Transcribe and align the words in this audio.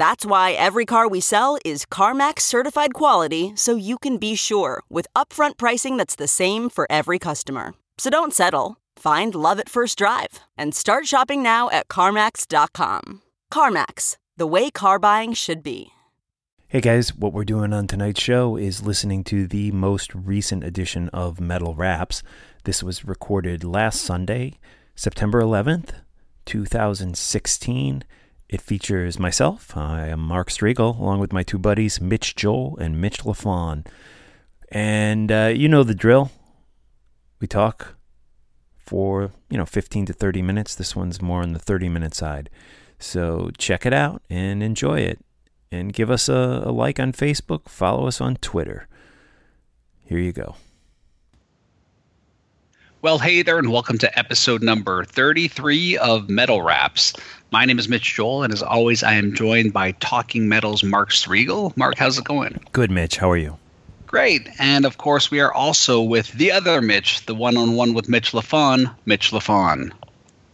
That's 0.00 0.24
why 0.24 0.52
every 0.52 0.86
car 0.86 1.08
we 1.08 1.20
sell 1.20 1.58
is 1.62 1.84
CarMax 1.84 2.40
certified 2.40 2.94
quality 2.94 3.52
so 3.54 3.76
you 3.76 3.98
can 3.98 4.16
be 4.16 4.34
sure 4.34 4.80
with 4.88 5.06
upfront 5.14 5.58
pricing 5.58 5.98
that's 5.98 6.16
the 6.16 6.26
same 6.26 6.70
for 6.70 6.86
every 6.88 7.18
customer. 7.18 7.74
So 7.98 8.08
don't 8.08 8.32
settle. 8.32 8.78
Find 8.96 9.34
love 9.34 9.60
at 9.60 9.68
first 9.68 9.98
drive 9.98 10.40
and 10.56 10.74
start 10.74 11.06
shopping 11.06 11.42
now 11.42 11.68
at 11.68 11.88
CarMax.com. 11.88 13.20
CarMax, 13.52 14.16
the 14.38 14.46
way 14.46 14.70
car 14.70 14.98
buying 14.98 15.34
should 15.34 15.62
be. 15.62 15.90
Hey 16.68 16.80
guys, 16.80 17.14
what 17.14 17.34
we're 17.34 17.44
doing 17.44 17.74
on 17.74 17.86
tonight's 17.86 18.22
show 18.22 18.56
is 18.56 18.82
listening 18.82 19.22
to 19.24 19.46
the 19.46 19.70
most 19.70 20.14
recent 20.14 20.64
edition 20.64 21.10
of 21.10 21.42
Metal 21.42 21.74
Wraps. 21.74 22.22
This 22.64 22.82
was 22.82 23.04
recorded 23.04 23.64
last 23.64 24.00
Sunday, 24.00 24.54
September 24.94 25.42
11th, 25.42 25.90
2016. 26.46 28.02
It 28.50 28.60
features 28.60 29.16
myself, 29.16 29.76
I 29.76 30.08
am 30.08 30.18
Mark 30.18 30.50
Strigl, 30.50 30.98
along 30.98 31.20
with 31.20 31.32
my 31.32 31.44
two 31.44 31.56
buddies, 31.56 32.00
Mitch 32.00 32.34
Joel 32.34 32.76
and 32.78 33.00
Mitch 33.00 33.18
LaFon. 33.18 33.86
And 34.72 35.30
uh, 35.30 35.52
you 35.54 35.68
know 35.68 35.84
the 35.84 35.94
drill. 35.94 36.32
We 37.40 37.46
talk 37.46 37.94
for, 38.76 39.30
you 39.50 39.56
know, 39.56 39.66
15 39.66 40.06
to 40.06 40.12
30 40.12 40.42
minutes. 40.42 40.74
This 40.74 40.96
one's 40.96 41.22
more 41.22 41.42
on 41.42 41.52
the 41.52 41.60
30 41.60 41.88
minute 41.88 42.12
side. 42.12 42.50
So 42.98 43.52
check 43.56 43.86
it 43.86 43.92
out 43.92 44.20
and 44.28 44.64
enjoy 44.64 44.98
it 44.98 45.24
and 45.70 45.92
give 45.92 46.10
us 46.10 46.28
a, 46.28 46.64
a 46.64 46.72
like 46.72 46.98
on 46.98 47.12
Facebook, 47.12 47.68
follow 47.68 48.08
us 48.08 48.20
on 48.20 48.34
Twitter. 48.34 48.88
Here 50.06 50.18
you 50.18 50.32
go. 50.32 50.56
Well, 53.02 53.18
hey 53.18 53.40
there, 53.40 53.58
and 53.58 53.72
welcome 53.72 53.96
to 53.96 54.18
episode 54.18 54.62
number 54.62 55.06
33 55.06 55.96
of 55.96 56.28
Metal 56.28 56.60
Wraps. 56.60 57.14
My 57.50 57.64
name 57.64 57.78
is 57.78 57.88
Mitch 57.88 58.14
Joel, 58.14 58.42
and 58.42 58.52
as 58.52 58.62
always, 58.62 59.02
I 59.02 59.14
am 59.14 59.34
joined 59.34 59.72
by 59.72 59.92
Talking 59.92 60.50
Metal's 60.50 60.84
Mark 60.84 61.08
Strigl. 61.08 61.74
Mark, 61.78 61.96
how's 61.96 62.18
it 62.18 62.24
going? 62.24 62.60
Good, 62.72 62.90
Mitch. 62.90 63.16
How 63.16 63.30
are 63.30 63.38
you? 63.38 63.56
Great. 64.06 64.50
And 64.58 64.84
of 64.84 64.98
course, 64.98 65.30
we 65.30 65.40
are 65.40 65.50
also 65.50 66.02
with 66.02 66.30
the 66.32 66.52
other 66.52 66.82
Mitch, 66.82 67.24
the 67.24 67.34
one 67.34 67.56
on 67.56 67.74
one 67.74 67.94
with 67.94 68.10
Mitch 68.10 68.32
LaFon, 68.32 68.94
Mitch 69.06 69.30
LaFon. 69.30 69.92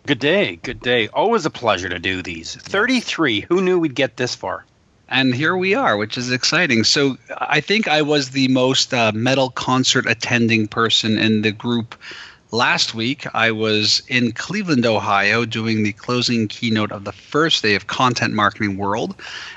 Good 0.06 0.20
day. 0.20 0.54
Good 0.62 0.78
day. 0.78 1.08
Always 1.08 1.46
a 1.46 1.50
pleasure 1.50 1.88
to 1.88 1.98
do 1.98 2.22
these. 2.22 2.54
33. 2.54 3.40
Who 3.40 3.60
knew 3.60 3.80
we'd 3.80 3.96
get 3.96 4.18
this 4.18 4.36
far? 4.36 4.64
and 5.08 5.34
here 5.34 5.56
we 5.56 5.74
are, 5.74 5.96
which 5.96 6.18
is 6.18 6.32
exciting. 6.32 6.84
So 6.84 7.16
I 7.38 7.60
think 7.60 7.86
I 7.86 8.02
was 8.02 8.30
the 8.30 8.48
most 8.48 8.92
uh, 8.92 9.12
metal 9.14 9.50
concert 9.50 10.06
attending 10.06 10.66
person 10.66 11.16
in 11.16 11.42
the 11.42 11.52
group. 11.52 11.94
Last 12.52 12.94
week, 12.94 13.26
I 13.34 13.50
was 13.50 14.02
in 14.06 14.30
Cleveland, 14.30 14.86
Ohio, 14.86 15.44
doing 15.44 15.82
the 15.82 15.92
closing 15.92 16.46
keynote 16.46 16.92
of 16.92 17.02
the 17.02 17.10
first 17.10 17.62
day 17.62 17.74
of 17.74 17.88
Content 17.88 18.34
Marketing 18.34 18.76
World. 18.76 19.16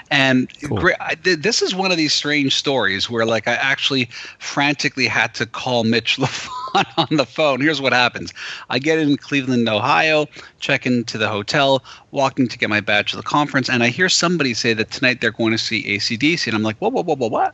And 0.10 0.52
cool. 0.64 0.80
great, 0.80 0.96
I, 1.00 1.16
this 1.16 1.62
is 1.62 1.76
one 1.76 1.92
of 1.92 1.98
these 1.98 2.14
strange 2.14 2.56
stories 2.56 3.08
where, 3.08 3.28
like, 3.28 3.48
I 3.48 3.54
actually 3.54 4.10
frantically 4.40 5.06
had 5.06 5.36
to 5.36 5.46
call 5.46 5.84
Mitch 5.84 6.18
LaFon 6.20 6.86
on 6.98 7.18
the 7.18 7.28
phone. 7.28 7.62
Here's 7.62 7.80
what 7.80 7.94
happens 7.94 8.34
I 8.72 8.80
get 8.80 8.98
in 8.98 9.18
Cleveland, 9.18 9.70
Ohio, 9.70 10.26
check 10.60 10.88
into 10.88 11.20
the 11.20 11.30
hotel, 11.30 11.84
walking 12.10 12.48
to 12.48 12.58
get 12.58 12.72
my 12.72 12.82
badge 12.82 13.12
to 13.12 13.18
the 13.18 13.24
conference, 13.24 13.70
and 13.70 13.84
I 13.84 13.90
hear 13.90 14.10
somebody 14.10 14.56
say 14.56 14.74
that 14.74 14.90
tonight 14.90 15.22
they're 15.22 15.32
going 15.32 15.52
to 15.52 15.60
see 15.60 15.84
ACDC. 15.84 16.48
And 16.48 16.56
I'm 16.56 16.64
like, 16.64 16.78
whoa, 16.78 16.90
whoa, 16.90 17.04
whoa, 17.04 17.16
whoa, 17.16 17.28
what? 17.28 17.54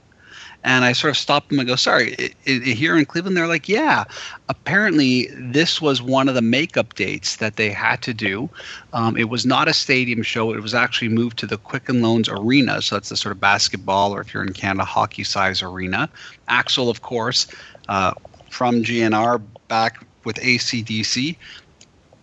And 0.66 0.84
I 0.84 0.94
sort 0.94 1.12
of 1.12 1.18
stopped 1.18 1.50
them 1.50 1.60
and 1.60 1.68
go, 1.68 1.76
sorry, 1.76 2.14
it, 2.16 2.34
it, 2.44 2.64
here 2.64 2.98
in 2.98 3.06
Cleveland, 3.06 3.38
they're 3.38 3.48
like, 3.48 3.70
yeah. 3.70 4.04
Apparently, 4.50 5.28
this 5.32 5.80
was 5.80 6.02
one 6.02 6.28
of 6.28 6.34
the 6.34 6.42
makeup 6.42 6.96
dates 6.96 7.36
that 7.36 7.56
they 7.56 7.70
had 7.70 8.02
to 8.02 8.16
do. 8.16 8.50
Um, 8.92 9.16
it 9.16 9.30
was 9.30 9.46
not 9.46 9.68
a 9.68 9.74
stadium 9.74 10.24
show. 10.24 10.54
It 10.54 10.62
was 10.62 10.74
actually 10.74 11.10
moved 11.10 11.38
to 11.38 11.46
the 11.46 11.60
Quicken 11.60 12.02
Loans 12.02 12.28
Arena. 12.28 12.82
So 12.82 12.96
that's 12.96 13.10
the 13.10 13.16
sort 13.16 13.32
of 13.34 13.40
basketball, 13.40 14.14
or 14.16 14.22
if 14.22 14.34
you're 14.34 14.44
in 14.44 14.54
Canada, 14.54 14.86
hockey 14.86 15.24
size 15.24 15.62
arena. 15.62 16.10
Axl, 16.50 16.90
of 16.90 17.04
course, 17.04 17.46
uh, 17.88 18.14
from 18.50 18.82
GNR 18.82 19.42
back 19.68 20.04
with 20.24 20.38
ACDC 20.38 21.36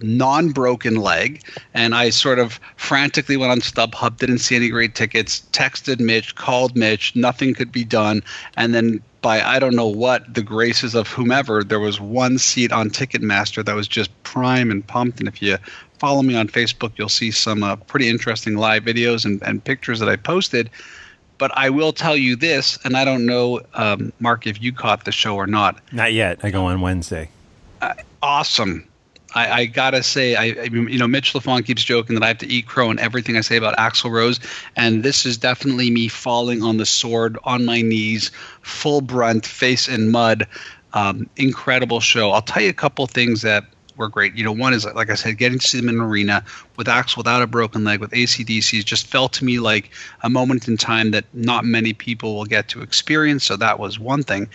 non-broken 0.02 0.96
leg 0.96 1.42
and 1.74 1.94
i 1.94 2.10
sort 2.10 2.38
of 2.38 2.58
frantically 2.76 3.36
went 3.36 3.50
on 3.50 3.60
stubhub 3.60 4.16
didn't 4.18 4.38
see 4.38 4.56
any 4.56 4.68
great 4.68 4.94
tickets 4.94 5.42
texted 5.52 6.00
mitch 6.00 6.34
called 6.34 6.76
mitch 6.76 7.14
nothing 7.16 7.54
could 7.54 7.72
be 7.72 7.84
done 7.84 8.22
and 8.56 8.74
then 8.74 9.00
by 9.20 9.41
i 9.42 9.58
don't 9.58 9.76
know 9.76 9.88
what 9.88 10.32
the 10.32 10.42
graces 10.42 10.94
of 10.94 11.08
whomever 11.08 11.62
there 11.62 11.80
was 11.80 12.00
one 12.00 12.38
seat 12.38 12.72
on 12.72 12.91
ticketmaster 12.91 13.64
that 13.64 13.74
was 13.74 13.88
just 13.88 14.10
prime 14.22 14.70
and 14.70 14.86
pumped 14.86 15.18
and 15.18 15.28
if 15.28 15.41
you 15.42 15.56
follow 15.98 16.22
me 16.22 16.34
on 16.34 16.48
facebook 16.48 16.92
you'll 16.96 17.08
see 17.08 17.30
some 17.30 17.62
uh, 17.62 17.76
pretty 17.76 18.08
interesting 18.08 18.56
live 18.56 18.82
videos 18.82 19.24
and, 19.24 19.42
and 19.42 19.64
pictures 19.64 20.00
that 20.00 20.08
i 20.08 20.16
posted 20.16 20.68
but 21.42 21.50
I 21.58 21.70
will 21.70 21.92
tell 21.92 22.16
you 22.16 22.36
this, 22.36 22.78
and 22.84 22.96
I 22.96 23.04
don't 23.04 23.26
know, 23.26 23.62
um, 23.74 24.12
Mark, 24.20 24.46
if 24.46 24.62
you 24.62 24.72
caught 24.72 25.04
the 25.04 25.10
show 25.10 25.34
or 25.34 25.48
not. 25.48 25.76
Not 25.91 26.12
yet. 26.12 26.38
I 26.44 26.52
go 26.52 26.66
on 26.66 26.80
Wednesday. 26.80 27.30
Uh, 27.80 27.94
awesome. 28.22 28.86
I, 29.34 29.50
I, 29.50 29.66
gotta 29.66 30.03
say, 30.03 30.34
I, 30.34 30.44
I, 30.44 30.65
you 30.65 30.98
know, 30.98 31.09
Mitch 31.09 31.32
LaFon 31.32 31.65
keeps 31.65 31.82
joking 31.82 32.15
that 32.15 32.22
I 32.22 32.28
have 32.28 32.38
to 32.38 32.47
eat 32.47 32.66
crow 32.66 32.91
in 32.91 32.98
everything 32.98 33.37
I 33.37 33.41
say 33.41 33.56
about 33.56 33.76
Axl 33.76 34.10
Rose, 34.10 34.41
and 34.76 35.03
this 35.03 35.25
is 35.25 35.37
definitely 35.37 35.91
me 35.91 36.09
falling 36.09 36.62
on 36.62 36.76
the 36.76 36.87
sword 36.87 37.38
on 37.44 37.65
my 37.65 37.82
knees, 37.82 38.31
full 38.62 39.00
brunt, 39.00 39.47
face 39.47 39.88
in 39.88 40.10
mud. 40.10 40.47
Um, 40.94 41.31
incredible 41.37 42.00
show. 42.00 42.32
I'll 42.32 42.42
tell 42.42 42.62
you 42.62 42.69
a 42.69 42.75
couple 42.75 43.06
things 43.06 43.41
that 43.41 43.65
were 43.97 44.09
great. 44.09 44.34
You 44.34 44.44
know, 44.44 44.53
one 44.53 44.75
is 44.75 44.84
like 44.84 45.10
I 45.10 45.15
said, 45.15 45.38
getting 45.38 45.59
to 45.59 45.66
see 45.66 45.81
them 45.81 45.88
in 45.88 45.94
an 45.97 46.00
arena 46.03 46.44
with 46.76 46.87
Axl 46.87 47.16
without 47.16 47.42
a 47.42 47.47
broken 47.47 47.84
leg, 47.84 48.00
with 48.00 48.10
ACDC, 48.10 48.84
just 48.84 49.06
felt 49.06 49.32
to 49.34 49.44
me 49.44 49.59
like 49.59 49.91
a 50.22 50.28
moment 50.28 50.69
in 50.69 50.76
time 50.76 51.12
that 51.12 51.25
not 51.32 51.65
many 51.65 51.92
people 51.92 52.34
will 52.34 52.44
get 52.44 52.69
to 52.69 52.82
experience. 52.82 53.44
So 53.44 53.56
that 53.56 53.78
was 53.78 53.98
one 53.98 54.22
thing. 54.22 54.48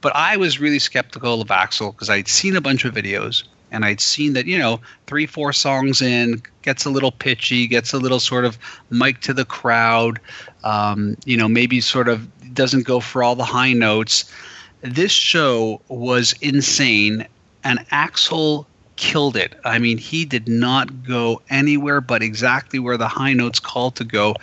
But 0.00 0.14
I 0.14 0.36
was 0.36 0.60
really 0.60 0.78
skeptical 0.78 1.40
of 1.40 1.48
Axl 1.48 1.92
because 1.92 2.10
I'd 2.10 2.28
seen 2.28 2.56
a 2.56 2.60
bunch 2.60 2.84
of 2.84 2.94
videos 2.94 3.44
and 3.70 3.84
I'd 3.84 4.00
seen 4.00 4.32
that 4.34 4.46
you 4.46 4.58
know 4.58 4.80
three 5.06 5.26
four 5.26 5.52
songs 5.52 6.02
in 6.02 6.42
gets 6.62 6.84
a 6.84 6.90
little 6.90 7.12
pitchy, 7.12 7.66
gets 7.66 7.92
a 7.92 7.98
little 7.98 8.20
sort 8.20 8.44
of 8.44 8.58
mic 8.90 9.20
to 9.22 9.34
the 9.34 9.44
crowd, 9.44 10.20
um, 10.64 11.16
you 11.24 11.36
know 11.36 11.48
maybe 11.48 11.80
sort 11.80 12.08
of 12.08 12.28
doesn't 12.54 12.84
go 12.84 13.00
for 13.00 13.22
all 13.22 13.36
the 13.36 13.44
high 13.44 13.72
notes. 13.72 14.32
This 14.80 15.12
show 15.12 15.80
was 15.88 16.34
insane, 16.40 17.26
and 17.64 17.80
Axl 17.90 18.66
killed 18.96 19.36
it. 19.36 19.54
I 19.64 19.78
mean, 19.78 19.96
he 19.96 20.24
did 20.24 20.48
not 20.48 21.04
go 21.04 21.40
anywhere 21.50 22.00
but 22.00 22.22
exactly 22.22 22.78
where 22.78 22.96
the 22.96 23.08
high 23.08 23.32
notes 23.32 23.60
called 23.60 23.96
to 23.96 24.04
go 24.04 24.34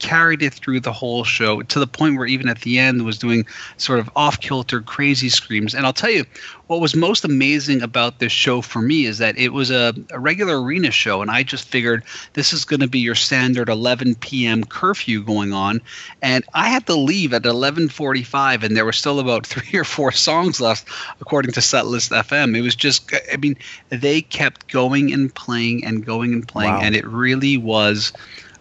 carried 0.00 0.42
it 0.42 0.54
through 0.54 0.80
the 0.80 0.92
whole 0.92 1.22
show 1.22 1.62
to 1.62 1.78
the 1.78 1.86
point 1.86 2.16
where 2.16 2.26
even 2.26 2.48
at 2.48 2.60
the 2.62 2.78
end 2.78 3.04
was 3.04 3.18
doing 3.18 3.46
sort 3.76 3.98
of 3.98 4.10
off 4.16 4.40
kilter 4.40 4.80
crazy 4.80 5.28
screams. 5.28 5.74
And 5.74 5.86
i'll 5.86 5.92
tell 5.92 6.10
you 6.10 6.24
what 6.66 6.80
was 6.80 6.94
most 6.94 7.24
amazing 7.24 7.82
about 7.82 8.18
this 8.18 8.32
show 8.32 8.62
for 8.62 8.80
me 8.80 9.04
is 9.04 9.18
that 9.18 9.36
it 9.36 9.52
was 9.52 9.70
a, 9.70 9.94
a 10.10 10.18
regular 10.18 10.62
arena 10.62 10.90
show 10.90 11.20
and 11.20 11.30
i 11.30 11.42
just 11.42 11.68
figured 11.68 12.02
this 12.32 12.52
is 12.52 12.64
going 12.64 12.80
to 12.80 12.88
be 12.88 12.98
your 12.98 13.14
standard 13.14 13.68
11 13.68 14.14
p.m 14.16 14.64
curfew 14.64 15.22
going 15.22 15.52
on. 15.52 15.80
And 16.22 16.44
i 16.54 16.68
had 16.68 16.86
to 16.86 16.94
leave 16.94 17.32
at 17.34 17.42
11.45 17.42 18.62
and 18.62 18.76
there 18.76 18.84
were 18.84 18.92
still 18.92 19.20
about 19.20 19.46
three 19.50 19.78
or 19.78 19.84
four 19.84 20.12
songs 20.12 20.60
left 20.60 20.88
according 21.20 21.52
to 21.52 21.60
setlist 21.60 22.10
fm 22.24 22.56
it 22.56 22.62
was 22.62 22.74
just 22.74 23.12
i 23.32 23.36
mean 23.36 23.56
they 23.90 24.22
kept 24.22 24.68
going 24.68 25.12
and 25.12 25.34
playing 25.34 25.84
and 25.84 26.04
going 26.06 26.32
and 26.32 26.48
playing 26.48 26.72
wow. 26.72 26.80
and 26.80 26.96
it 26.96 27.06
really 27.06 27.56
was 27.56 28.12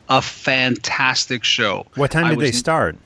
a 0.09 0.21
fantastic 0.21 1.43
show. 1.43 1.85
What 1.95 2.11
time 2.11 2.29
did 2.29 2.37
was, 2.37 2.47
they 2.47 2.51
start? 2.51 2.97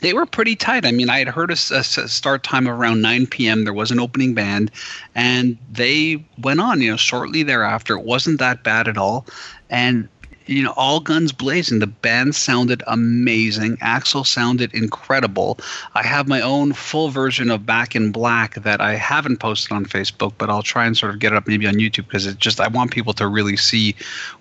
they 0.00 0.12
were 0.12 0.26
pretty 0.26 0.54
tight. 0.56 0.86
I 0.86 0.92
mean, 0.92 1.10
I 1.10 1.18
had 1.18 1.28
heard 1.28 1.50
a, 1.50 1.54
a 1.54 1.82
start 1.82 2.42
time 2.44 2.68
around 2.68 3.02
9 3.02 3.26
p.m. 3.26 3.64
There 3.64 3.72
was 3.72 3.90
an 3.90 3.98
opening 3.98 4.34
band, 4.34 4.70
and 5.14 5.58
they 5.70 6.24
went 6.38 6.60
on. 6.60 6.80
You 6.80 6.92
know, 6.92 6.96
shortly 6.96 7.42
thereafter, 7.42 7.96
it 7.96 8.04
wasn't 8.04 8.38
that 8.38 8.62
bad 8.62 8.88
at 8.88 8.96
all, 8.96 9.26
and 9.70 10.08
you 10.48 10.62
know, 10.62 10.72
all 10.76 11.00
guns 11.00 11.30
blazing. 11.30 11.78
The 11.78 11.86
band 11.86 12.34
sounded 12.34 12.82
amazing. 12.86 13.76
Axl 13.78 14.26
sounded 14.26 14.72
incredible. 14.74 15.58
I 15.94 16.02
have 16.02 16.26
my 16.26 16.40
own 16.40 16.72
full 16.72 17.10
version 17.10 17.50
of 17.50 17.66
Back 17.66 17.94
in 17.94 18.12
Black 18.12 18.54
that 18.54 18.80
I 18.80 18.94
haven't 18.94 19.38
posted 19.38 19.72
on 19.72 19.84
Facebook, 19.84 20.32
but 20.38 20.48
I'll 20.48 20.62
try 20.62 20.86
and 20.86 20.96
sort 20.96 21.12
of 21.12 21.20
get 21.20 21.32
it 21.32 21.36
up 21.36 21.46
maybe 21.46 21.66
on 21.66 21.74
YouTube 21.74 22.06
because 22.06 22.26
it 22.26 22.38
just 22.38 22.60
I 22.60 22.68
want 22.68 22.90
people 22.90 23.12
to 23.14 23.28
really 23.28 23.56
see 23.56 23.94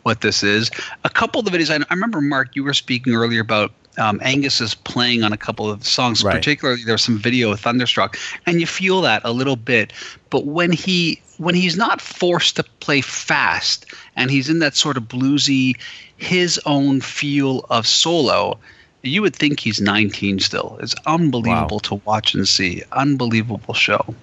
what 0.04 0.22
this 0.22 0.44
is. 0.44 0.72
A 1.04 1.10
couple 1.10 1.40
of 1.40 1.46
the 1.46 1.52
videos 1.52 1.70
I, 1.70 1.84
I 1.90 1.94
remember, 1.94 2.22
Mark, 2.22 2.56
you 2.56 2.64
were 2.64 2.74
speaking 2.74 3.14
earlier 3.14 3.42
about 3.42 3.72
um, 3.98 4.20
Angus 4.24 4.62
is 4.62 4.76
playing 4.76 5.24
on 5.24 5.34
a 5.34 5.38
couple 5.38 5.70
of 5.70 5.86
songs. 5.86 6.24
Right. 6.24 6.36
Particularly, 6.36 6.84
there's 6.84 7.04
some 7.04 7.18
video 7.18 7.52
of 7.52 7.60
Thunderstruck, 7.60 8.18
and 8.46 8.60
you 8.60 8.68
feel 8.68 9.02
that 9.02 9.22
a 9.26 9.32
little 9.32 9.56
bit. 9.56 9.92
But 10.30 10.46
when 10.46 10.72
he 10.72 11.22
when 11.38 11.56
he's 11.56 11.78
not 11.78 12.02
forced 12.02 12.56
to 12.58 12.64
play 12.64 13.02
fast 13.02 13.86
and 14.16 14.30
he's 14.30 14.50
in 14.50 14.60
that 14.60 14.76
sort 14.76 14.98
of 14.98 15.04
bluesy, 15.04 15.76
his 16.18 16.60
own 16.66 17.02
feel 17.02 17.66
of 17.70 17.88
solo, 17.88 18.58
you 19.04 19.22
would 19.22 19.36
think 19.36 19.60
he's 19.60 19.80
19 19.80 20.40
still. 20.40 20.78
It's 20.82 20.96
unbelievable 21.06 21.78
wow. 21.78 21.90
to 21.90 21.96
watch 22.06 22.34
and 22.34 22.48
see. 22.48 22.84
Unbelievable 22.92 23.74
show. 23.74 24.16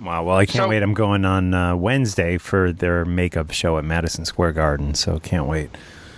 Wow. 0.00 0.24
Well, 0.24 0.36
I 0.36 0.46
can't 0.46 0.64
so, 0.64 0.68
wait. 0.68 0.82
I'm 0.82 0.94
going 0.94 1.24
on 1.24 1.54
uh, 1.54 1.76
Wednesday 1.76 2.36
for 2.38 2.72
their 2.72 3.04
makeup 3.04 3.52
show 3.52 3.78
at 3.78 3.84
Madison 3.84 4.24
Square 4.24 4.52
Garden, 4.52 4.94
so 4.94 5.18
can't 5.18 5.46
wait. 5.46 5.70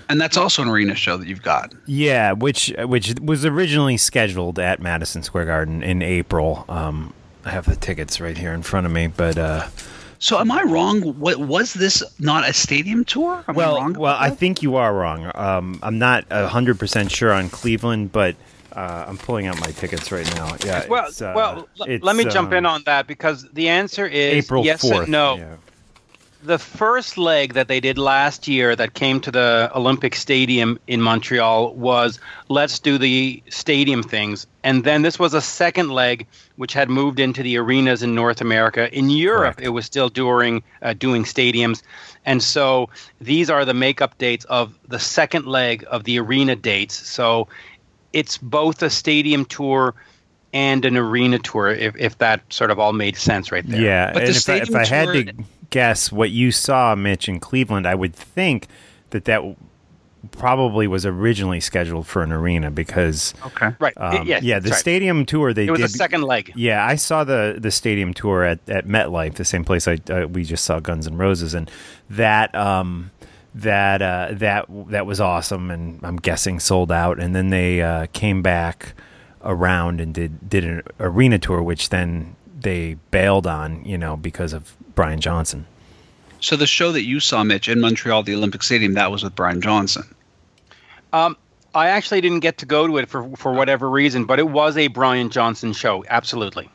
And 0.09 0.21
that's 0.21 0.37
also 0.37 0.63
an 0.63 0.69
arena 0.69 0.95
show 0.95 1.17
that 1.17 1.27
you've 1.27 1.43
got. 1.43 1.75
Yeah, 1.85 2.33
which 2.33 2.73
which 2.79 3.15
was 3.21 3.45
originally 3.45 3.97
scheduled 3.97 4.59
at 4.59 4.81
Madison 4.81 5.23
Square 5.23 5.47
Garden 5.47 5.83
in 5.83 6.01
April. 6.01 6.65
Um, 6.69 7.13
I 7.45 7.51
have 7.51 7.67
the 7.67 7.77
tickets 7.77 8.21
right 8.21 8.37
here 8.37 8.53
in 8.53 8.63
front 8.63 8.87
of 8.87 8.93
me, 8.93 9.09
but 9.09 9.37
uh, 9.37 9.67
so 10.27 10.41
am 10.41 10.51
I 10.51 10.65
wrong? 10.65 11.03
What 11.21 11.37
was 11.37 11.73
this 11.73 12.03
not 12.19 12.49
a 12.49 12.53
stadium 12.53 13.05
tour? 13.05 13.45
Am 13.47 13.55
well, 13.55 13.77
I 13.77 13.81
wrong 13.81 13.93
well, 13.93 14.17
I 14.19 14.31
think 14.31 14.61
you 14.61 14.75
are 14.75 14.93
wrong. 14.93 15.31
Um, 15.37 15.79
I'm 15.85 16.01
not 16.01 16.25
hundred 16.33 16.81
percent 16.81 17.13
sure 17.13 17.33
on 17.33 17.49
Cleveland, 17.49 18.11
but 18.11 18.35
uh, 18.73 19.05
I'm 19.07 19.19
pulling 19.19 19.47
out 19.47 19.61
my 19.61 19.71
tickets 19.71 20.11
right 20.11 20.27
now. 20.35 20.57
Yeah. 20.65 20.85
Well, 20.89 21.07
uh, 21.07 21.33
well, 21.37 21.69
let 21.79 22.17
me 22.17 22.25
jump 22.25 22.53
in 22.53 22.67
on 22.67 22.83
that 22.87 23.07
because 23.07 23.49
the 23.53 23.69
answer 23.69 24.05
is 24.05 24.45
April 24.45 24.65
yes 24.65 24.83
4th, 24.85 25.03
and 25.05 25.13
no. 25.13 25.37
Yeah 25.37 25.57
the 26.47 26.59
first 26.59 27.19
leg 27.19 27.55
that 27.55 27.67
they 27.67 27.81
did 27.81 27.99
last 27.99 28.47
year 28.47 28.77
that 28.77 28.95
came 28.95 29.21
to 29.21 29.31
the 29.31 29.71
Olympic 29.75 30.15
Stadium 30.15 30.79
in 30.87 31.03
Montreal 31.03 31.75
was 31.75 32.21
let's 32.49 32.79
do 32.79 32.99
the 32.99 33.43
stadium 33.49 34.03
things. 34.03 34.47
And 34.63 34.85
then 34.85 35.03
this 35.03 35.19
was 35.19 35.35
a 35.35 35.41
second 35.41 35.91
leg 35.91 36.27
which 36.55 36.73
had 36.73 36.89
moved 36.89 37.19
into 37.19 37.43
the 37.43 37.59
arenas 37.59 38.03
in 38.03 38.15
North 38.15 38.41
America. 38.41 38.93
In 38.97 39.11
Europe, 39.11 39.57
Correct. 39.57 39.67
it 39.67 39.71
was 39.71 39.85
still 39.87 40.09
doing 40.09 40.63
uh, 40.83 40.95
doing 40.95 41.25
stadiums. 41.25 41.83
And 42.25 42.43
so 42.43 42.91
these 43.21 43.51
are 43.51 43.65
the 43.65 43.75
makeup 43.75 44.17
dates 44.19 44.45
of 44.45 44.73
the 44.89 45.01
second 45.01 45.47
leg 45.47 45.85
of 45.91 46.05
the 46.05 46.19
arena 46.21 46.55
dates. 46.55 46.95
So 46.95 47.49
it's 48.13 48.39
both 48.39 48.83
a 48.83 48.91
stadium 48.91 49.45
tour 49.45 49.95
and 50.53 50.85
an 50.85 50.97
arena 50.97 51.39
tour, 51.39 51.69
if, 51.69 51.97
if 51.97 52.19
that 52.19 52.41
sort 52.51 52.71
of 52.71 52.79
all 52.79 52.93
made 52.93 53.17
sense 53.17 53.53
right 53.53 53.67
there. 53.67 53.81
Yeah, 53.81 54.13
but 54.13 54.23
and 54.23 54.37
if 54.37 54.49
I, 54.49 54.55
if 54.57 54.75
I 54.75 54.87
had 54.87 55.13
to 55.13 55.45
guess 55.71 56.13
what 56.13 56.31
you 56.31 56.53
saw, 56.53 56.95
Mitch, 56.95 57.29
in 57.29 57.41
Cleveland, 57.41 57.87
I 57.87 57.95
would 57.95 58.15
think 58.15 58.69
that 59.11 59.25
that 59.27 59.43
probably 60.31 60.87
was 60.87 61.07
originally 61.07 61.61
scheduled 61.61 62.07
for 62.07 62.23
an 62.23 62.33
arena 62.33 62.71
because 62.71 63.35
okay. 63.45 63.71
Right. 63.79 63.95
um, 63.97 64.27
yeah 64.27 64.41
yeah 64.43 64.59
the 64.59 64.71
right. 64.71 64.79
stadium 64.79 65.25
tour 65.25 65.53
they 65.53 65.67
it 65.67 65.71
was 65.71 65.81
did, 65.81 65.87
a 65.87 65.93
second 65.93 66.23
leg. 66.23 66.53
Yeah 66.57 66.85
I 66.85 66.97
saw 66.97 67.25
the 67.25 67.57
the 67.59 67.71
stadium 67.71 68.15
tour 68.15 68.45
at 68.45 68.59
at 68.69 68.87
MetLife 68.87 69.35
the 69.35 69.45
same 69.45 69.65
place 69.65 69.87
I 69.87 69.99
uh, 70.11 70.27
we 70.27 70.45
just 70.45 70.65
saw 70.65 70.81
Guns 70.81 71.07
and 71.07 71.19
Roses 71.19 71.55
and 71.55 71.71
that 72.11 72.55
um 72.55 73.11
that 73.55 74.03
uh, 74.03 74.29
that 74.33 74.67
that 74.89 75.07
was 75.07 75.21
awesome 75.21 75.71
and 75.71 76.01
I'm 76.03 76.17
guessing 76.17 76.61
sold 76.61 76.93
out 76.93 77.19
and 77.19 77.35
then 77.35 77.51
they 77.51 77.81
uh, 77.81 78.07
came 78.13 78.43
back 78.43 78.95
around 79.43 80.01
and 80.01 80.13
did 80.13 80.49
did 80.49 80.65
an 80.65 80.83
arena 81.01 81.39
tour 81.39 81.63
which 81.63 81.89
then 81.89 82.36
they 82.59 82.95
bailed 83.11 83.47
on 83.47 83.85
you 83.85 83.99
know 83.99 84.17
because 84.17 84.53
of 84.53 84.75
Brian 84.95 85.21
Johnson. 85.21 85.67
So 86.41 86.57
the 86.57 86.67
show 86.67 86.93
that 86.93 87.03
you 87.05 87.21
saw, 87.21 87.43
Mitch, 87.45 87.69
in 87.69 87.81
Montreal, 87.81 88.23
the 88.23 88.35
Olympic 88.35 88.63
Stadium, 88.63 88.95
that 88.95 89.11
was 89.11 89.23
with 89.23 89.35
Brian 89.35 89.61
Johnson. 89.61 90.05
Um, 91.13 91.37
I 91.75 91.89
actually 91.89 92.21
didn't 92.21 92.41
get 92.41 92.59
to 92.59 92.67
go 92.67 92.87
to 92.87 92.99
it 92.99 93.09
for 93.09 93.29
for 93.37 93.53
whatever 93.53 93.89
reason, 93.91 94.25
but 94.25 94.39
it 94.39 94.49
was 94.49 94.77
a 94.77 94.89
Brian 94.89 95.31
Johnson 95.31 95.73
show. 95.73 96.05
Absolutely. 96.09 96.71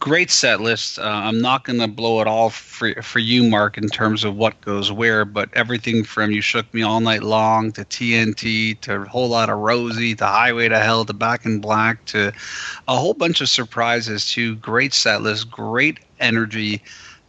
Great 0.00 0.30
set 0.30 0.62
list. 0.62 0.98
Uh, 0.98 1.02
I'm 1.02 1.42
not 1.42 1.64
going 1.64 1.78
to 1.78 1.86
blow 1.86 2.22
it 2.22 2.26
all 2.26 2.48
for 2.48 2.94
for 3.02 3.18
you, 3.18 3.44
Mark, 3.44 3.76
in 3.76 3.86
terms 3.88 4.24
of 4.24 4.34
what 4.34 4.58
goes 4.62 4.90
where, 4.90 5.26
but 5.26 5.50
everything 5.52 6.04
from 6.04 6.30
"You 6.30 6.40
Shook 6.40 6.72
Me 6.72 6.82
All 6.82 7.00
Night 7.00 7.22
Long" 7.22 7.70
to 7.72 7.84
TNT 7.84 8.80
to 8.80 9.02
a 9.02 9.04
whole 9.04 9.28
lot 9.28 9.50
of 9.50 9.58
Rosie 9.58 10.14
to 10.14 10.24
"Highway 10.24 10.70
to 10.70 10.78
Hell" 10.78 11.04
to 11.04 11.12
"Back 11.12 11.44
in 11.44 11.60
Black" 11.60 12.02
to 12.06 12.32
a 12.88 12.96
whole 12.96 13.12
bunch 13.12 13.42
of 13.42 13.50
surprises. 13.50 14.30
To 14.32 14.56
great 14.56 14.94
set 14.94 15.20
list, 15.20 15.50
great 15.50 16.00
energy 16.18 16.82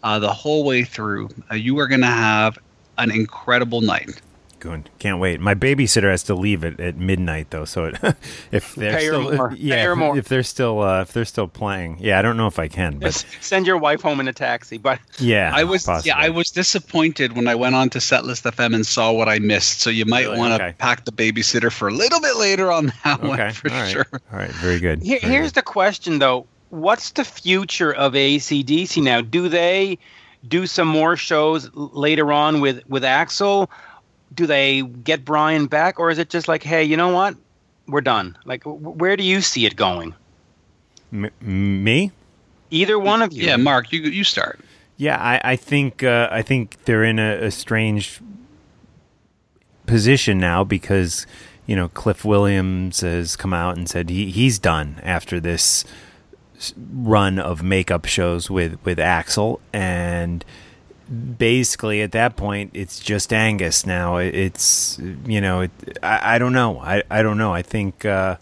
uh, 0.03 0.19
the 0.19 0.31
whole 0.31 0.63
way 0.63 0.85
through. 0.85 1.27
Uh, 1.51 1.55
you 1.55 1.77
are 1.79 1.87
going 1.87 2.01
to 2.01 2.07
have 2.07 2.57
an 2.97 3.11
incredible 3.11 3.81
night. 3.81 4.21
Good. 4.61 4.91
Can't 4.99 5.19
wait. 5.19 5.39
My 5.39 5.55
babysitter 5.55 6.11
has 6.11 6.21
to 6.25 6.35
leave 6.35 6.63
at, 6.63 6.79
at 6.79 6.95
midnight 6.95 7.49
though, 7.49 7.65
so 7.65 7.85
it, 7.85 7.95
if 8.51 8.75
they're 8.75 8.93
Pay 8.93 9.07
still, 9.07 9.35
more. 9.35 9.51
yeah, 9.57 9.91
if, 9.91 10.17
if, 10.17 10.27
they're 10.27 10.43
still 10.43 10.81
uh, 10.81 11.01
if 11.01 11.13
they're 11.13 11.25
still 11.25 11.47
playing, 11.47 11.97
yeah, 11.99 12.19
I 12.19 12.21
don't 12.21 12.37
know 12.37 12.45
if 12.45 12.59
I 12.59 12.67
can, 12.67 12.99
but 12.99 13.07
Just 13.07 13.25
send 13.41 13.65
your 13.65 13.79
wife 13.79 14.03
home 14.03 14.19
in 14.19 14.27
a 14.27 14.33
taxi. 14.33 14.77
But 14.77 14.99
yeah, 15.17 15.51
I 15.51 15.63
was 15.63 15.87
possibly. 15.87 16.09
yeah 16.09 16.17
I 16.17 16.29
was 16.29 16.51
disappointed 16.51 17.35
when 17.35 17.47
I 17.47 17.55
went 17.55 17.73
on 17.73 17.89
to 17.89 17.97
Setlist 17.97 18.43
FM 18.43 18.75
and 18.75 18.85
saw 18.85 19.11
what 19.11 19.27
I 19.27 19.39
missed. 19.39 19.81
So 19.81 19.89
you 19.89 20.05
might 20.05 20.25
really? 20.25 20.37
want 20.37 20.61
to 20.61 20.63
okay. 20.63 20.75
pack 20.77 21.05
the 21.05 21.11
babysitter 21.11 21.71
for 21.71 21.87
a 21.87 21.93
little 21.93 22.21
bit 22.21 22.35
later 22.35 22.71
on 22.71 22.93
that 23.03 23.19
okay. 23.19 23.27
one 23.27 23.51
for 23.53 23.71
All 23.71 23.81
right. 23.81 23.91
sure. 23.91 24.05
All 24.13 24.37
right, 24.37 24.51
very 24.51 24.79
good. 24.79 25.01
Here, 25.01 25.19
very 25.21 25.33
here's 25.33 25.47
good. 25.47 25.55
the 25.55 25.63
question 25.63 26.19
though: 26.19 26.45
What's 26.69 27.09
the 27.09 27.23
future 27.23 27.91
of 27.91 28.13
ACDC 28.13 29.01
now? 29.01 29.21
Do 29.21 29.49
they 29.49 29.97
do 30.47 30.67
some 30.67 30.87
more 30.87 31.15
shows 31.15 31.67
later 31.73 32.31
on 32.31 32.61
with 32.61 32.87
with 32.87 33.01
Axl? 33.01 33.67
Do 34.33 34.45
they 34.45 34.81
get 34.81 35.25
Brian 35.25 35.67
back, 35.67 35.99
or 35.99 36.09
is 36.09 36.17
it 36.17 36.29
just 36.29 36.47
like, 36.47 36.63
hey, 36.63 36.83
you 36.83 36.95
know 36.95 37.09
what, 37.09 37.35
we're 37.87 38.01
done? 38.01 38.37
Like, 38.45 38.63
where 38.65 39.17
do 39.17 39.23
you 39.23 39.41
see 39.41 39.65
it 39.65 39.75
going? 39.75 40.15
M- 41.11 41.31
me? 41.41 42.11
Either 42.69 42.97
one 42.97 43.21
of 43.21 43.33
you. 43.33 43.45
Yeah, 43.45 43.57
Mark, 43.57 43.91
you 43.91 44.01
you 44.01 44.23
start. 44.23 44.59
Yeah, 44.95 45.17
I, 45.17 45.41
I 45.43 45.55
think 45.55 46.03
uh, 46.03 46.29
I 46.31 46.41
think 46.41 46.77
they're 46.85 47.03
in 47.03 47.19
a, 47.19 47.45
a 47.45 47.51
strange 47.51 48.21
position 49.85 50.37
now 50.37 50.63
because 50.63 51.27
you 51.65 51.75
know 51.75 51.89
Cliff 51.89 52.23
Williams 52.23 53.01
has 53.01 53.35
come 53.35 53.53
out 53.53 53.75
and 53.75 53.89
said 53.89 54.09
he 54.09 54.31
he's 54.31 54.57
done 54.57 55.01
after 55.03 55.39
this 55.39 55.83
run 56.93 57.39
of 57.39 57.63
makeup 57.63 58.05
shows 58.05 58.49
with 58.49 58.77
with 58.85 58.99
Axl 58.99 59.59
and 59.73 60.45
basically 61.37 62.01
at 62.01 62.11
that 62.13 62.35
point 62.35 62.71
it's 62.73 62.99
just 62.99 63.33
Angus 63.33 63.85
now. 63.85 64.17
It's 64.17 64.99
you 65.25 65.41
know 65.41 65.61
it, 65.61 65.71
I, 66.01 66.35
I 66.35 66.37
don't 66.37 66.53
know 66.53 66.79
I, 66.79 67.03
I 67.09 67.21
don't 67.21 67.37
know 67.37 67.53
I 67.53 67.61
think 67.61 68.05
uh, 68.05 68.37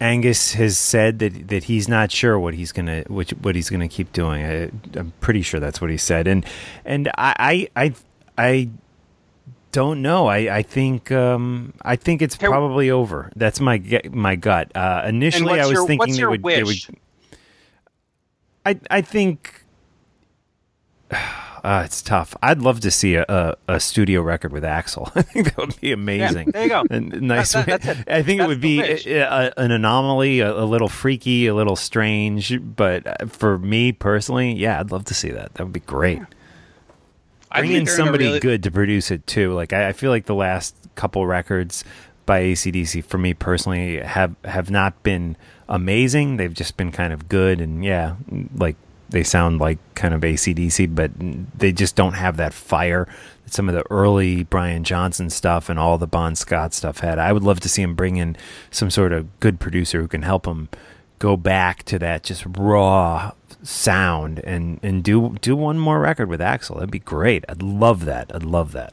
Angus 0.00 0.52
has 0.54 0.78
said 0.78 1.18
that 1.18 1.48
that 1.48 1.64
he's 1.64 1.88
not 1.88 2.12
sure 2.12 2.38
what 2.38 2.54
he's 2.54 2.72
gonna 2.72 3.02
which 3.08 3.30
what 3.30 3.54
he's 3.56 3.70
gonna 3.70 3.88
keep 3.88 4.12
doing. 4.12 4.44
I, 4.44 4.98
am 4.98 5.12
pretty 5.20 5.42
sure 5.42 5.58
that's 5.58 5.80
what 5.80 5.90
he 5.90 5.96
said, 5.96 6.28
and 6.28 6.44
and 6.84 7.08
I 7.18 7.68
I 7.74 7.84
I, 7.84 7.94
I 8.36 8.68
don't 9.72 10.00
know. 10.02 10.26
I 10.28 10.58
I 10.58 10.62
think 10.62 11.10
um, 11.10 11.72
I 11.82 11.96
think 11.96 12.22
it's 12.22 12.36
probably 12.36 12.90
over. 12.90 13.32
That's 13.34 13.60
my 13.60 13.82
my 14.10 14.36
gut. 14.36 14.70
Uh, 14.76 15.02
initially, 15.06 15.60
I 15.60 15.66
was 15.66 15.72
your, 15.72 15.86
thinking 15.86 16.14
they 16.14 16.26
would, 16.26 16.42
they 16.44 16.62
would. 16.62 16.76
I 18.64 18.78
I 18.90 19.00
think 19.00 19.57
uh, 21.10 21.82
it's 21.84 22.02
tough. 22.02 22.36
I'd 22.42 22.60
love 22.60 22.80
to 22.80 22.90
see 22.90 23.14
a, 23.16 23.24
a, 23.28 23.56
a, 23.68 23.80
studio 23.80 24.22
record 24.22 24.52
with 24.52 24.62
Axl. 24.62 25.10
I 25.16 25.22
think 25.22 25.54
that 25.54 25.56
would 25.56 25.80
be 25.80 25.92
amazing. 25.92 26.48
Yeah, 26.48 26.52
there 26.52 26.62
you 26.62 26.68
go. 26.68 26.84
And 26.90 27.22
nice. 27.22 27.52
That, 27.52 27.82
that, 27.82 28.08
I 28.08 28.22
think 28.22 28.40
that's 28.40 28.46
it 28.46 28.48
would 28.48 28.60
be 28.60 28.80
a, 28.80 29.20
a, 29.20 29.52
an 29.56 29.70
anomaly, 29.70 30.40
a, 30.40 30.64
little 30.64 30.88
freaky, 30.88 31.46
a 31.46 31.54
little 31.54 31.76
strange. 31.76 32.60
But 32.62 33.06
uh, 33.06 33.26
for 33.26 33.58
me 33.58 33.92
personally, 33.92 34.52
yeah, 34.52 34.80
I'd 34.80 34.90
love 34.90 35.04
to 35.06 35.14
see 35.14 35.30
that. 35.30 35.54
That 35.54 35.64
would 35.64 35.72
be 35.72 35.80
great. 35.80 36.20
Bring 37.54 37.72
in 37.72 37.86
somebody 37.86 38.26
really... 38.26 38.40
good 38.40 38.62
to 38.64 38.70
produce 38.70 39.10
it 39.10 39.26
too. 39.26 39.54
Like 39.54 39.72
I, 39.72 39.88
I 39.88 39.92
feel 39.92 40.10
like 40.10 40.26
the 40.26 40.34
last 40.34 40.76
couple 40.94 41.26
records 41.26 41.84
by 42.26 42.42
ACDC 42.42 43.04
for 43.04 43.16
me 43.16 43.32
personally 43.32 43.98
have 44.00 44.34
have 44.44 44.70
not 44.70 45.02
been 45.02 45.36
amazing. 45.68 46.36
They've 46.36 46.52
just 46.52 46.76
been 46.76 46.92
kind 46.92 47.12
of 47.12 47.28
good 47.28 47.60
and 47.60 47.82
yeah, 47.84 48.16
like 48.54 48.76
they 49.08 49.22
sound 49.22 49.60
like 49.60 49.78
kind 49.94 50.14
of 50.14 50.20
ACDC, 50.20 50.94
but 50.94 51.10
they 51.58 51.72
just 51.72 51.96
don't 51.96 52.14
have 52.14 52.36
that 52.36 52.52
fire 52.52 53.08
that 53.44 53.54
some 53.54 53.68
of 53.68 53.74
the 53.74 53.84
early 53.90 54.44
Brian 54.44 54.84
Johnson 54.84 55.30
stuff 55.30 55.68
and 55.68 55.78
all 55.78 55.98
the 55.98 56.06
Bon 56.06 56.34
Scott 56.34 56.74
stuff 56.74 57.00
had. 57.00 57.18
I 57.18 57.32
would 57.32 57.42
love 57.42 57.60
to 57.60 57.68
see 57.68 57.82
him 57.82 57.94
bring 57.94 58.16
in 58.16 58.36
some 58.70 58.90
sort 58.90 59.12
of 59.12 59.40
good 59.40 59.60
producer 59.60 60.00
who 60.00 60.08
can 60.08 60.22
help 60.22 60.46
him 60.46 60.68
go 61.18 61.36
back 61.36 61.82
to 61.84 61.98
that 61.98 62.22
just 62.22 62.44
raw 62.46 63.32
sound 63.62 64.38
and 64.44 64.78
and 64.82 65.02
do 65.02 65.36
do 65.40 65.56
one 65.56 65.78
more 65.78 65.98
record 65.98 66.28
with 66.28 66.40
Axl. 66.40 66.74
That'd 66.74 66.90
be 66.90 67.00
great. 67.00 67.44
I'd 67.48 67.62
love 67.62 68.04
that. 68.04 68.30
I'd 68.34 68.44
love 68.44 68.72
that. 68.72 68.92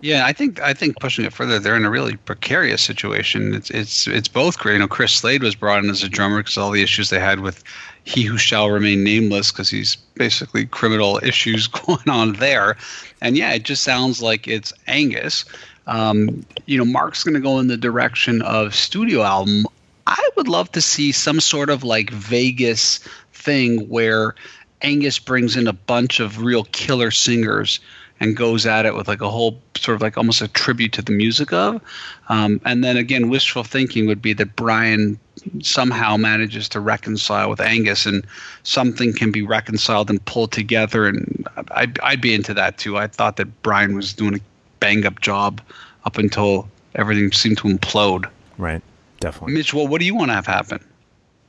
Yeah, 0.00 0.26
I 0.26 0.32
think 0.32 0.60
I 0.60 0.74
think 0.74 0.98
pushing 0.98 1.24
it 1.24 1.32
further, 1.32 1.60
they're 1.60 1.76
in 1.76 1.84
a 1.84 1.90
really 1.90 2.16
precarious 2.16 2.82
situation. 2.82 3.54
It's 3.54 3.70
it's 3.70 4.08
it's 4.08 4.28
both 4.28 4.58
great. 4.58 4.74
You 4.74 4.78
know, 4.80 4.88
Chris 4.88 5.12
Slade 5.12 5.42
was 5.42 5.54
brought 5.54 5.84
in 5.84 5.90
as 5.90 6.02
a 6.02 6.08
drummer 6.08 6.38
because 6.38 6.58
all 6.58 6.72
the 6.72 6.82
issues 6.82 7.10
they 7.10 7.20
had 7.20 7.40
with 7.40 7.62
he 8.04 8.22
who 8.22 8.36
shall 8.36 8.70
remain 8.70 9.04
nameless 9.04 9.52
because 9.52 9.70
he's 9.70 9.96
basically 10.14 10.66
criminal 10.66 11.20
issues 11.22 11.66
going 11.86 12.08
on 12.08 12.34
there. 12.34 12.76
And 13.20 13.36
yeah, 13.36 13.52
it 13.52 13.62
just 13.62 13.82
sounds 13.82 14.22
like 14.22 14.48
it's 14.48 14.72
Angus. 14.86 15.44
Um, 15.86 16.44
you 16.66 16.78
know, 16.78 16.84
Mark's 16.84 17.24
going 17.24 17.34
to 17.34 17.40
go 17.40 17.58
in 17.58 17.68
the 17.68 17.76
direction 17.76 18.42
of 18.42 18.74
studio 18.74 19.22
album. 19.22 19.66
I 20.06 20.28
would 20.36 20.48
love 20.48 20.70
to 20.72 20.80
see 20.80 21.12
some 21.12 21.40
sort 21.40 21.70
of 21.70 21.84
like 21.84 22.10
Vegas 22.10 22.98
thing 23.32 23.88
where 23.88 24.34
Angus 24.82 25.18
brings 25.18 25.56
in 25.56 25.66
a 25.66 25.72
bunch 25.72 26.20
of 26.20 26.42
real 26.42 26.64
killer 26.64 27.10
singers 27.10 27.80
and 28.20 28.36
goes 28.36 28.66
at 28.66 28.86
it 28.86 28.94
with 28.94 29.08
like 29.08 29.20
a 29.20 29.28
whole 29.30 29.60
sort 29.76 29.96
of 29.96 30.02
like 30.02 30.16
almost 30.16 30.40
a 30.40 30.48
tribute 30.48 30.92
to 30.92 31.02
the 31.02 31.12
music 31.12 31.52
of. 31.52 31.80
Um, 32.28 32.60
and 32.64 32.84
then 32.84 32.96
again, 32.96 33.28
wishful 33.28 33.64
thinking 33.64 34.06
would 34.06 34.22
be 34.22 34.32
that 34.34 34.54
Brian 34.56 35.18
somehow 35.60 36.16
manages 36.16 36.68
to 36.70 36.80
reconcile 36.80 37.50
with 37.50 37.60
Angus 37.60 38.06
and 38.06 38.24
something 38.62 39.12
can 39.12 39.32
be 39.32 39.42
reconciled 39.42 40.08
and 40.08 40.24
pulled 40.24 40.52
together. 40.52 41.06
And 41.06 41.48
I'd, 41.72 41.98
I'd 42.00 42.20
be 42.20 42.34
into 42.34 42.54
that 42.54 42.78
too. 42.78 42.96
I 42.96 43.06
thought 43.06 43.36
that 43.36 43.62
Brian 43.62 43.94
was 43.94 44.12
doing 44.12 44.36
a 44.36 44.40
bang 44.78 45.04
up 45.04 45.20
job 45.20 45.60
up 46.04 46.18
until 46.18 46.68
everything 46.94 47.32
seemed 47.32 47.58
to 47.58 47.68
implode. 47.68 48.28
Right. 48.58 48.82
Definitely. 49.20 49.54
Mitch, 49.54 49.72
well, 49.72 49.86
what 49.86 50.00
do 50.00 50.04
you 50.04 50.14
want 50.14 50.30
to 50.30 50.34
have 50.34 50.46
happen? 50.46 50.84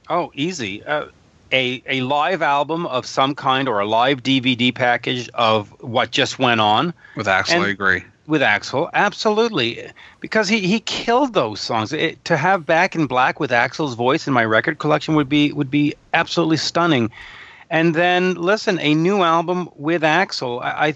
Oh, 0.10 0.32
easy. 0.36 0.84
Uh, 0.84 1.06
a, 1.54 1.84
a 1.86 2.02
live 2.02 2.42
album 2.42 2.86
of 2.88 3.06
some 3.06 3.36
kind 3.36 3.70
or 3.70 3.80
a 3.80 3.86
live 3.86 4.24
DVD 4.24 4.74
package 4.74 5.30
of 5.30 5.70
what 5.82 6.12
just 6.12 6.40
went 6.40 6.60
on. 6.60 6.94
With 7.16 7.28
Axl, 7.28 7.54
and 7.54 7.64
I 7.64 7.70
agree. 7.70 8.04
With 8.26 8.42
Axl, 8.42 8.90
absolutely, 8.94 9.90
because 10.20 10.50
he, 10.50 10.62
he 10.62 10.80
killed 10.80 11.34
those 11.34 11.62
songs. 11.62 11.94
It, 11.94 12.24
to 12.26 12.38
have 12.38 12.66
Back 12.66 12.96
in 12.96 13.06
Black 13.06 13.40
with 13.40 13.52
Axl's 13.52 13.94
voice 13.94 14.28
in 14.28 14.34
my 14.34 14.44
record 14.44 14.80
collection 14.80 15.16
would 15.16 15.30
be 15.30 15.54
would 15.54 15.70
be 15.70 15.94
absolutely 16.14 16.58
stunning. 16.58 17.12
And 17.70 17.94
then 17.94 18.36
listen, 18.36 18.80
a 18.80 18.96
new 18.96 19.22
album 19.24 19.70
with 19.76 20.02
Axl. 20.02 20.62
I, 20.62 20.88
I 20.88 20.96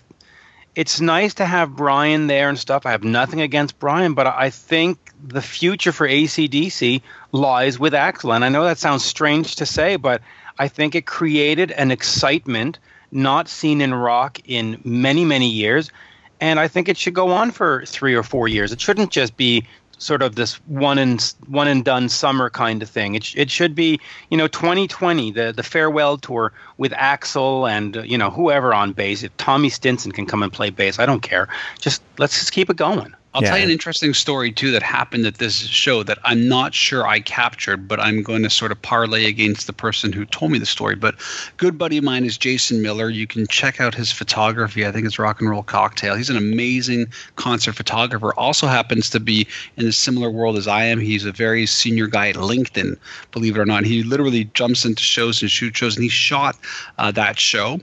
it's 0.73 1.01
nice 1.01 1.33
to 1.35 1.45
have 1.45 1.75
Brian 1.75 2.27
there 2.27 2.49
and 2.49 2.57
stuff. 2.57 2.85
I 2.85 2.91
have 2.91 3.03
nothing 3.03 3.41
against 3.41 3.79
Brian, 3.79 4.13
but 4.13 4.27
I 4.27 4.51
think 4.51 4.99
the 5.27 5.41
future 5.41 5.91
for 5.91 6.07
ACDC 6.07 7.01
lies 7.31 7.79
with 7.79 7.93
Axl. 7.93 8.35
And 8.35 8.45
I 8.45 8.49
know 8.49 8.63
that 8.63 8.77
sounds 8.77 9.03
strange 9.03 9.55
to 9.55 9.65
say, 9.65 9.95
but 9.95 10.21
I 10.59 10.67
think 10.67 10.95
it 10.95 11.05
created 11.05 11.71
an 11.71 11.91
excitement 11.91 12.79
not 13.11 13.47
seen 13.47 13.81
in 13.81 13.93
rock 13.93 14.39
in 14.45 14.81
many, 14.83 15.25
many 15.25 15.49
years. 15.49 15.91
And 16.39 16.59
I 16.59 16.67
think 16.67 16.89
it 16.89 16.97
should 16.97 17.13
go 17.13 17.31
on 17.31 17.51
for 17.51 17.85
three 17.85 18.13
or 18.13 18.23
four 18.23 18.47
years. 18.47 18.71
It 18.71 18.81
shouldn't 18.81 19.11
just 19.11 19.37
be 19.37 19.65
sort 19.97 20.21
of 20.21 20.35
this 20.35 20.55
one 20.67 20.97
and 20.97 21.33
one 21.47 21.67
and 21.67 21.83
done 21.83 22.09
summer 22.09 22.49
kind 22.49 22.83
of 22.83 22.89
thing. 22.89 23.15
It, 23.15 23.35
it 23.35 23.49
should 23.49 23.75
be, 23.75 23.99
you 24.29 24.37
know, 24.37 24.47
2020, 24.47 25.31
the 25.31 25.51
the 25.51 25.63
farewell 25.63 26.17
tour 26.17 26.53
with 26.77 26.91
Axl 26.91 27.69
and 27.69 27.97
uh, 27.97 28.01
you 28.01 28.17
know 28.17 28.29
whoever 28.29 28.73
on 28.73 28.93
bass. 28.93 29.23
If 29.23 29.35
Tommy 29.37 29.69
Stinson 29.69 30.11
can 30.11 30.25
come 30.25 30.43
and 30.43 30.53
play 30.53 30.69
bass, 30.69 30.99
I 30.99 31.05
don't 31.05 31.21
care. 31.21 31.47
Just 31.79 32.01
let's 32.17 32.37
just 32.37 32.51
keep 32.51 32.69
it 32.69 32.77
going. 32.77 33.15
I'll 33.33 33.43
yeah. 33.43 33.49
tell 33.49 33.57
you 33.59 33.65
an 33.65 33.71
interesting 33.71 34.13
story 34.13 34.51
too 34.51 34.71
that 34.71 34.81
happened 34.81 35.25
at 35.25 35.35
this 35.35 35.55
show 35.55 36.01
that 36.03 36.17
I'm 36.23 36.47
not 36.47 36.73
sure 36.73 37.05
I 37.05 37.19
captured, 37.19 37.87
but 37.87 37.99
I'm 37.99 38.23
going 38.23 38.41
to 38.43 38.49
sort 38.49 38.71
of 38.71 38.81
parlay 38.81 39.25
against 39.25 39.67
the 39.67 39.73
person 39.73 40.11
who 40.11 40.25
told 40.25 40.51
me 40.51 40.57
the 40.57 40.65
story. 40.65 40.95
But 40.95 41.15
good 41.57 41.77
buddy 41.77 41.97
of 41.97 42.03
mine 42.03 42.25
is 42.25 42.37
Jason 42.37 42.81
Miller. 42.81 43.09
You 43.09 43.27
can 43.27 43.45
check 43.47 43.79
out 43.79 43.93
his 43.93 44.11
photography. 44.11 44.85
I 44.85 44.91
think 44.91 45.05
it's 45.05 45.19
Rock 45.19 45.39
and 45.39 45.49
Roll 45.49 45.61
Cocktail. 45.61 46.15
He's 46.15 46.29
an 46.29 46.37
amazing 46.37 47.07
concert 47.35 47.73
photographer. 47.73 48.33
Also 48.35 48.65
happens 48.65 49.09
to 49.11 49.19
be 49.19 49.45
in 49.75 49.85
a 49.85 49.91
similar 49.91 50.31
world 50.31 50.57
as 50.57 50.67
I 50.67 50.85
am. 50.85 50.99
He's 50.99 51.25
a 51.25 51.31
very 51.31 51.65
senior 51.65 52.07
guy 52.07 52.29
at 52.29 52.35
LinkedIn, 52.35 52.97
believe 53.31 53.55
it 53.55 53.59
or 53.59 53.65
not. 53.65 53.83
He 53.83 54.03
literally 54.03 54.45
jumps 54.53 54.85
into 54.85 55.03
shows 55.03 55.41
and 55.41 55.51
shoot 55.51 55.77
shows, 55.77 55.95
and 55.95 56.03
he 56.03 56.09
shot 56.09 56.57
uh, 56.97 57.11
that 57.11 57.39
show. 57.39 57.81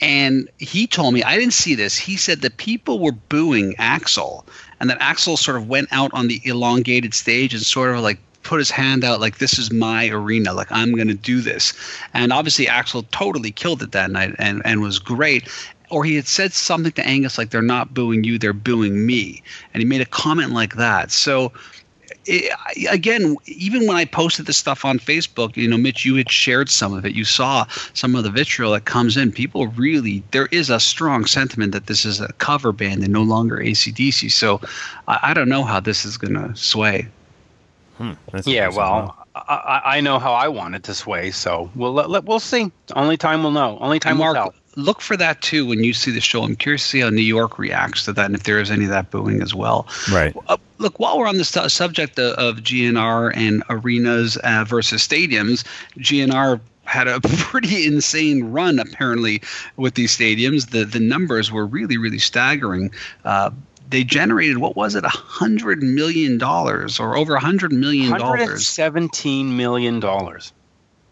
And 0.00 0.50
he 0.58 0.86
told 0.86 1.14
me, 1.14 1.22
I 1.22 1.38
didn't 1.38 1.54
see 1.54 1.74
this. 1.74 1.96
He 1.96 2.16
said 2.16 2.42
the 2.42 2.50
people 2.50 2.98
were 2.98 3.12
booing 3.12 3.74
Axl 3.74 4.44
and 4.80 4.90
that 4.90 5.00
Axl 5.00 5.38
sort 5.38 5.56
of 5.56 5.68
went 5.68 5.88
out 5.90 6.12
on 6.12 6.28
the 6.28 6.40
elongated 6.44 7.14
stage 7.14 7.54
and 7.54 7.62
sort 7.62 7.94
of 7.94 8.02
like 8.02 8.18
put 8.46 8.58
his 8.58 8.70
hand 8.70 9.04
out 9.04 9.20
like 9.20 9.38
this 9.38 9.58
is 9.58 9.72
my 9.72 10.08
arena. 10.08 10.52
Like 10.52 10.70
i'm 10.70 10.94
going 10.94 11.08
to 11.08 11.14
do 11.14 11.40
this. 11.40 11.72
And 12.14 12.32
obviously 12.32 12.66
axl 12.66 13.04
totally 13.10 13.50
killed 13.50 13.82
it 13.82 13.92
that 13.92 14.10
night 14.10 14.34
and, 14.38 14.62
and 14.64 14.80
was 14.80 14.98
great. 14.98 15.48
Or 15.90 16.04
he 16.04 16.16
had 16.16 16.26
said 16.26 16.52
something 16.52 16.92
to 16.92 17.06
angus 17.06 17.38
like 17.38 17.50
they're 17.50 17.62
not 17.62 17.92
booing 17.92 18.24
you 18.24 18.38
they're 18.38 18.52
booing 18.52 19.04
me. 19.04 19.42
And 19.74 19.82
he 19.82 19.88
made 19.88 20.00
a 20.00 20.06
comment 20.06 20.52
like 20.52 20.76
that. 20.76 21.10
So 21.10 21.52
it, 22.26 22.52
again, 22.90 23.36
even 23.46 23.86
when 23.86 23.96
I 23.96 24.04
posted 24.04 24.46
this 24.46 24.56
stuff 24.56 24.84
on 24.84 24.98
Facebook, 24.98 25.56
you 25.56 25.68
know, 25.68 25.76
Mitch, 25.76 26.04
you 26.04 26.16
had 26.16 26.30
shared 26.30 26.68
some 26.68 26.92
of 26.92 27.04
it. 27.04 27.14
You 27.14 27.24
saw 27.24 27.66
some 27.94 28.14
of 28.14 28.24
the 28.24 28.30
vitriol 28.30 28.72
that 28.72 28.84
comes 28.84 29.16
in. 29.16 29.32
People 29.32 29.68
really, 29.68 30.22
there 30.30 30.46
is 30.46 30.70
a 30.70 30.80
strong 30.80 31.26
sentiment 31.26 31.72
that 31.72 31.86
this 31.86 32.04
is 32.04 32.20
a 32.20 32.32
cover 32.34 32.72
band 32.72 33.02
and 33.02 33.12
no 33.12 33.22
longer 33.22 33.58
ACDC. 33.58 34.30
So 34.32 34.60
I, 35.08 35.18
I 35.22 35.34
don't 35.34 35.48
know 35.48 35.64
how 35.64 35.80
this 35.80 36.04
is 36.04 36.16
going 36.16 36.34
to 36.34 36.54
sway. 36.56 37.08
Hmm, 37.98 38.12
yeah, 38.44 38.68
well, 38.68 39.26
I, 39.34 39.80
I, 39.84 40.00
know 40.02 40.18
how 40.18 40.34
I 40.34 40.48
want 40.48 40.74
it 40.74 40.82
to 40.84 40.94
sway. 40.94 41.30
So 41.30 41.70
we'll 41.74 41.94
let, 41.94 42.24
we'll 42.24 42.40
see. 42.40 42.70
Only 42.94 43.16
time 43.16 43.42
will 43.42 43.52
know. 43.52 43.78
Only 43.80 43.98
time 43.98 44.18
Mark, 44.18 44.36
will 44.36 44.42
tell 44.50 44.54
look 44.76 45.00
for 45.00 45.16
that 45.16 45.40
too 45.40 45.66
when 45.66 45.82
you 45.82 45.92
see 45.92 46.10
the 46.10 46.20
show. 46.20 46.42
I'm 46.42 46.54
curious 46.54 46.82
to 46.82 46.88
see 46.88 47.00
how 47.00 47.08
New 47.08 47.22
York 47.22 47.58
reacts 47.58 48.04
to 48.04 48.12
that 48.12 48.26
and 48.26 48.34
if 48.34 48.44
there 48.44 48.60
is 48.60 48.70
any 48.70 48.84
of 48.84 48.90
that 48.90 49.10
booing 49.10 49.42
as 49.42 49.54
well. 49.54 49.88
Right. 50.12 50.36
Uh, 50.48 50.58
look, 50.78 50.98
while 50.98 51.18
we're 51.18 51.28
on 51.28 51.36
the 51.36 51.44
st- 51.44 51.70
subject 51.70 52.18
of, 52.18 52.34
of, 52.34 52.62
GNR 52.62 53.32
and 53.36 53.62
arenas 53.68 54.36
uh, 54.38 54.64
versus 54.66 55.06
stadiums, 55.06 55.64
GNR 55.98 56.60
had 56.84 57.08
a 57.08 57.20
pretty 57.22 57.86
insane 57.86 58.44
run 58.44 58.78
apparently 58.78 59.42
with 59.76 59.94
these 59.94 60.16
stadiums. 60.16 60.70
The 60.70 60.84
the 60.84 61.00
numbers 61.00 61.50
were 61.50 61.66
really 61.66 61.98
really 61.98 62.18
staggering. 62.18 62.90
Uh, 63.24 63.50
they 63.88 64.04
generated 64.04 64.58
what 64.58 64.76
was 64.76 64.94
it 64.94 65.04
a 65.04 65.08
hundred 65.08 65.82
million 65.82 66.38
dollars 66.38 66.98
or 66.98 67.16
over 67.16 67.34
a 67.34 67.40
hundred 67.40 67.72
million 67.72 68.18
dollars 68.18 68.66
seventeen 68.66 69.56
million 69.56 70.00
dollars 70.00 70.52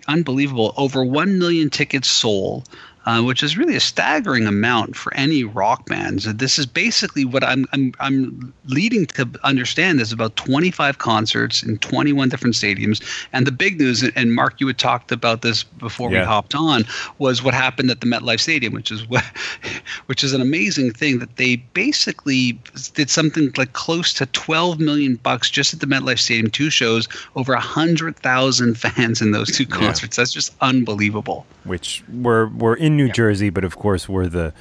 unbelievable 0.06 0.74
over 0.76 1.02
1 1.02 1.38
million 1.38 1.70
tickets 1.70 2.08
sold 2.08 2.68
uh, 3.06 3.22
which 3.22 3.42
is 3.42 3.56
really 3.56 3.76
a 3.76 3.80
staggering 3.80 4.46
amount 4.46 4.96
for 4.96 5.14
any 5.14 5.44
rock 5.44 5.86
bands. 5.86 6.24
This 6.24 6.58
is 6.58 6.66
basically 6.66 7.24
what 7.24 7.44
I'm, 7.44 7.66
I'm, 7.72 7.92
I'm 8.00 8.54
leading 8.66 9.06
to 9.06 9.28
understand 9.42 10.00
is 10.00 10.12
about 10.12 10.36
25 10.36 10.98
concerts 10.98 11.62
in 11.62 11.78
21 11.78 12.28
different 12.28 12.54
stadiums. 12.54 13.02
And 13.32 13.46
the 13.46 13.52
big 13.52 13.78
news, 13.78 14.02
and 14.02 14.34
Mark, 14.34 14.60
you 14.60 14.66
had 14.66 14.78
talked 14.78 15.12
about 15.12 15.42
this 15.42 15.64
before 15.64 16.10
yeah. 16.10 16.20
we 16.20 16.26
hopped 16.26 16.54
on, 16.54 16.84
was 17.18 17.42
what 17.42 17.54
happened 17.54 17.90
at 17.90 18.00
the 18.00 18.06
MetLife 18.06 18.40
Stadium, 18.40 18.72
which 18.72 18.90
is 18.90 19.08
what, 19.08 19.24
which 20.06 20.24
is 20.24 20.32
an 20.32 20.40
amazing 20.40 20.92
thing 20.92 21.18
that 21.18 21.36
they 21.36 21.56
basically 21.56 22.58
did 22.94 23.10
something 23.10 23.52
like 23.56 23.72
close 23.74 24.12
to 24.14 24.26
12 24.26 24.80
million 24.80 25.16
bucks 25.16 25.50
just 25.50 25.74
at 25.74 25.80
the 25.80 25.86
MetLife 25.86 26.18
Stadium, 26.18 26.50
two 26.50 26.70
shows, 26.70 27.08
over 27.36 27.52
100,000 27.52 28.78
fans 28.78 29.20
in 29.20 29.32
those 29.32 29.50
two 29.50 29.66
concerts. 29.66 30.16
Yeah. 30.16 30.22
That's 30.22 30.32
just 30.32 30.54
unbelievable. 30.60 31.46
Which 31.64 32.02
were 32.12 32.48
were 32.48 32.76
in 32.76 32.93
New 32.96 33.10
Jersey, 33.10 33.50
but 33.50 33.64
of 33.64 33.76
course 33.76 34.08
we're 34.08 34.28
the 34.28 34.52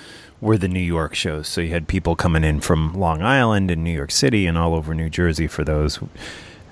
we're 0.41 0.57
the 0.57 0.67
New 0.67 0.79
York 0.79 1.15
shows. 1.15 1.47
So 1.47 1.61
you 1.61 1.69
had 1.69 1.87
people 1.87 2.15
coming 2.15 2.43
in 2.43 2.59
from 2.59 2.93
Long 2.93 3.21
Island 3.21 3.71
and 3.71 3.83
New 3.83 3.93
York 3.93 4.11
City 4.11 4.45
and 4.45 4.57
all 4.57 4.75
over 4.75 4.93
New 4.93 5.09
Jersey 5.09 5.47
for 5.47 5.63
those. 5.63 5.99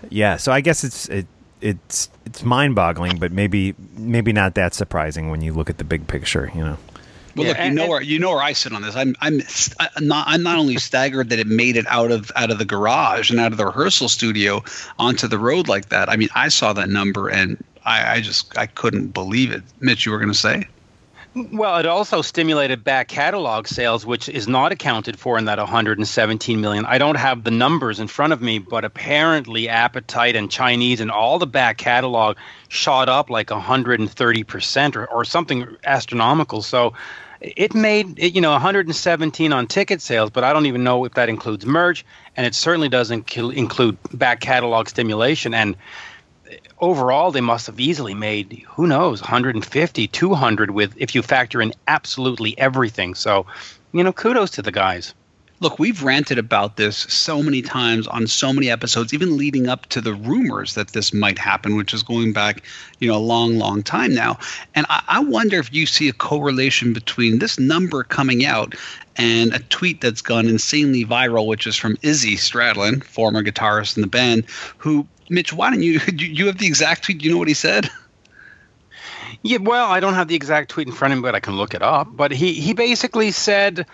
Yeah, 0.09 0.37
so 0.37 0.51
I 0.51 0.61
guess 0.61 0.83
it's 0.83 1.07
it, 1.09 1.25
it's 1.61 2.09
it's 2.25 2.43
mind-boggling, 2.43 3.17
but 3.17 3.31
maybe 3.31 3.75
maybe 3.95 4.33
not 4.33 4.55
that 4.55 4.73
surprising 4.73 5.29
when 5.29 5.41
you 5.41 5.53
look 5.53 5.69
at 5.69 5.77
the 5.77 5.83
big 5.83 6.07
picture, 6.07 6.51
you 6.53 6.61
know. 6.61 6.77
Well, 7.35 7.47
yeah, 7.47 7.53
look, 7.53 7.63
you 7.63 7.71
know 7.71 7.87
where 7.87 8.01
you 8.01 8.19
know 8.19 8.31
where 8.31 8.43
I 8.43 8.53
sit 8.53 8.73
on 8.73 8.81
this. 8.81 8.95
I'm 8.95 9.15
I'm 9.21 9.41
I'm 9.79 10.07
not 10.07 10.27
I'm 10.27 10.43
not 10.43 10.57
only 10.57 10.77
staggered 10.77 11.29
that 11.29 11.39
it 11.39 11.47
made 11.47 11.77
it 11.77 11.85
out 11.87 12.11
of 12.11 12.31
out 12.35 12.51
of 12.51 12.57
the 12.57 12.65
garage 12.65 13.31
and 13.31 13.39
out 13.39 13.51
of 13.51 13.57
the 13.57 13.65
rehearsal 13.65 14.09
studio 14.09 14.63
onto 14.99 15.27
the 15.27 15.37
road 15.37 15.67
like 15.67 15.89
that. 15.89 16.09
I 16.09 16.17
mean, 16.17 16.29
I 16.35 16.49
saw 16.49 16.73
that 16.73 16.89
number 16.89 17.29
and 17.29 17.63
I, 17.85 18.15
I 18.15 18.21
just 18.21 18.57
I 18.57 18.65
couldn't 18.65 19.07
believe 19.07 19.51
it. 19.51 19.63
Mitch, 19.79 20.05
you 20.05 20.11
were 20.11 20.17
going 20.17 20.31
to 20.31 20.37
say? 20.37 20.67
Well, 21.33 21.77
it 21.77 21.85
also 21.85 22.21
stimulated 22.21 22.83
back 22.83 23.07
catalog 23.07 23.65
sales, 23.67 24.05
which 24.05 24.27
is 24.27 24.49
not 24.49 24.73
accounted 24.73 25.17
for 25.17 25.37
in 25.37 25.45
that 25.45 25.59
117 25.59 26.59
million. 26.59 26.85
I 26.85 26.97
don't 26.97 27.15
have 27.15 27.45
the 27.45 27.51
numbers 27.51 28.01
in 28.01 28.07
front 28.07 28.33
of 28.33 28.41
me, 28.41 28.59
but 28.59 28.83
apparently 28.83 29.69
Appetite 29.69 30.35
and 30.35 30.51
Chinese 30.51 30.99
and 30.99 31.09
all 31.09 31.39
the 31.39 31.47
back 31.47 31.77
catalog 31.77 32.35
shot 32.67 33.07
up 33.07 33.29
like 33.29 33.47
130% 33.47 34.95
or, 34.97 35.05
or 35.05 35.23
something 35.23 35.77
astronomical. 35.85 36.61
So 36.61 36.93
it 37.39 37.73
made 37.73 38.19
you 38.19 38.41
know 38.41 38.51
117 38.51 39.53
on 39.53 39.67
ticket 39.67 40.01
sales, 40.01 40.29
but 40.29 40.43
I 40.43 40.51
don't 40.51 40.65
even 40.65 40.83
know 40.83 41.05
if 41.05 41.13
that 41.13 41.29
includes 41.29 41.65
merch, 41.65 42.03
and 42.35 42.45
it 42.45 42.53
certainly 42.53 42.89
doesn't 42.89 43.37
include 43.37 43.97
back 44.13 44.41
catalog 44.41 44.89
stimulation. 44.89 45.53
And 45.53 45.77
overall 46.81 47.31
they 47.31 47.41
must 47.41 47.67
have 47.67 47.79
easily 47.79 48.13
made 48.13 48.65
who 48.69 48.87
knows 48.87 49.21
150 49.21 50.07
200 50.07 50.71
with 50.71 50.93
if 50.97 51.15
you 51.15 51.21
factor 51.21 51.61
in 51.61 51.71
absolutely 51.87 52.57
everything. 52.57 53.15
So 53.15 53.45
you 53.93 54.03
know 54.03 54.13
kudos 54.13 54.51
to 54.51 54.61
the 54.61 54.71
guys 54.71 55.13
look 55.61 55.79
we've 55.79 56.03
ranted 56.03 56.37
about 56.37 56.75
this 56.75 56.97
so 56.97 57.41
many 57.41 57.61
times 57.61 58.07
on 58.07 58.27
so 58.27 58.51
many 58.51 58.69
episodes 58.69 59.13
even 59.13 59.37
leading 59.37 59.69
up 59.69 59.85
to 59.85 60.01
the 60.01 60.13
rumors 60.13 60.73
that 60.73 60.89
this 60.89 61.13
might 61.13 61.39
happen 61.39 61.77
which 61.77 61.93
is 61.93 62.03
going 62.03 62.33
back 62.33 62.63
you 62.99 63.07
know 63.07 63.15
a 63.15 63.19
long 63.19 63.57
long 63.57 63.81
time 63.81 64.13
now 64.13 64.37
and 64.75 64.85
i, 64.89 65.01
I 65.07 65.19
wonder 65.19 65.57
if 65.57 65.73
you 65.73 65.85
see 65.85 66.09
a 66.09 66.13
correlation 66.13 66.91
between 66.91 67.39
this 67.39 67.57
number 67.57 68.03
coming 68.03 68.45
out 68.45 68.75
and 69.17 69.53
a 69.53 69.59
tweet 69.59 70.01
that's 70.01 70.21
gone 70.21 70.47
insanely 70.47 71.05
viral, 71.05 71.45
which 71.45 71.67
is 71.67 71.75
from 71.75 71.97
Izzy 72.01 72.37
Stradlin, 72.37 73.03
former 73.03 73.43
guitarist 73.43 73.97
in 73.97 74.01
the 74.01 74.07
band, 74.07 74.45
who 74.77 75.05
Mitch, 75.29 75.53
why 75.53 75.69
don't 75.69 75.81
you? 75.81 75.99
You 76.13 76.47
have 76.47 76.57
the 76.57 76.67
exact 76.67 77.05
tweet? 77.05 77.19
Do 77.19 77.25
you 77.25 77.31
know 77.31 77.37
what 77.37 77.47
he 77.47 77.53
said? 77.53 77.89
Yeah, 79.43 79.57
well, 79.57 79.89
I 79.89 80.01
don't 80.01 80.13
have 80.13 80.27
the 80.27 80.35
exact 80.35 80.69
tweet 80.69 80.87
in 80.87 80.93
front 80.93 81.13
of 81.13 81.19
me, 81.19 81.23
but 81.23 81.35
I 81.35 81.39
can 81.39 81.55
look 81.55 81.73
it 81.73 81.81
up. 81.81 82.09
But 82.11 82.31
he 82.31 82.53
he 82.53 82.73
basically 82.73 83.31
said, 83.31 83.85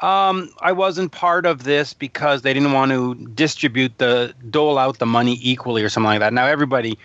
um, 0.00 0.50
"I 0.60 0.72
wasn't 0.72 1.12
part 1.12 1.46
of 1.46 1.64
this 1.64 1.94
because 1.94 2.42
they 2.42 2.52
didn't 2.52 2.72
want 2.72 2.92
to 2.92 3.14
distribute 3.14 3.98
the 3.98 4.34
dole 4.48 4.78
out 4.78 4.98
the 4.98 5.06
money 5.06 5.38
equally 5.40 5.82
or 5.82 5.88
something 5.88 6.06
like 6.06 6.20
that." 6.20 6.32
Now 6.32 6.46
everybody. 6.46 6.98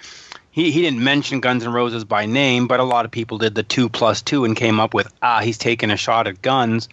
He, 0.51 0.71
he 0.71 0.81
didn't 0.81 1.03
mention 1.03 1.41
Guns 1.41 1.63
N' 1.63 1.71
Roses 1.71 2.03
by 2.03 2.25
name, 2.25 2.67
but 2.67 2.79
a 2.79 2.83
lot 2.83 3.05
of 3.05 3.11
people 3.11 3.37
did 3.37 3.53
the 3.53 3.61
two 3.61 3.87
plus 3.87 4.23
two 4.23 4.45
and 4.45 4.55
came 4.57 4.79
up 4.79 4.95
with 4.95 5.13
ah 5.21 5.41
he's 5.41 5.59
taking 5.59 5.91
a 5.91 5.95
shot 5.95 6.27
at 6.27 6.41
Guns, 6.41 6.89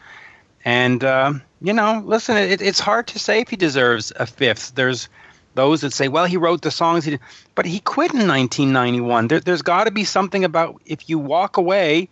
and 0.65 1.03
uh, 1.03 1.33
you 1.62 1.73
know 1.73 2.03
listen 2.05 2.37
it, 2.37 2.61
it's 2.61 2.79
hard 2.79 3.07
to 3.09 3.19
say 3.19 3.41
if 3.41 3.49
he 3.49 3.57
deserves 3.57 4.12
a 4.15 4.26
fifth. 4.26 4.75
There's 4.75 5.09
those 5.57 5.81
that 5.81 5.93
say, 5.93 6.07
well, 6.07 6.26
he 6.26 6.37
wrote 6.37 6.62
the 6.62 6.71
songs, 6.71 7.05
he 7.05 7.19
but 7.55 7.67
he 7.67 7.81
quit 7.81 8.12
in 8.12 8.29
1991. 8.29 9.29
There, 9.29 9.41
has 9.45 9.62
got 9.62 9.85
to 9.85 9.91
be 9.91 10.05
something 10.05 10.45
about 10.45 10.81
if 10.87 11.09
you 11.09 11.19
walk 11.19 11.57
away, 11.57 12.09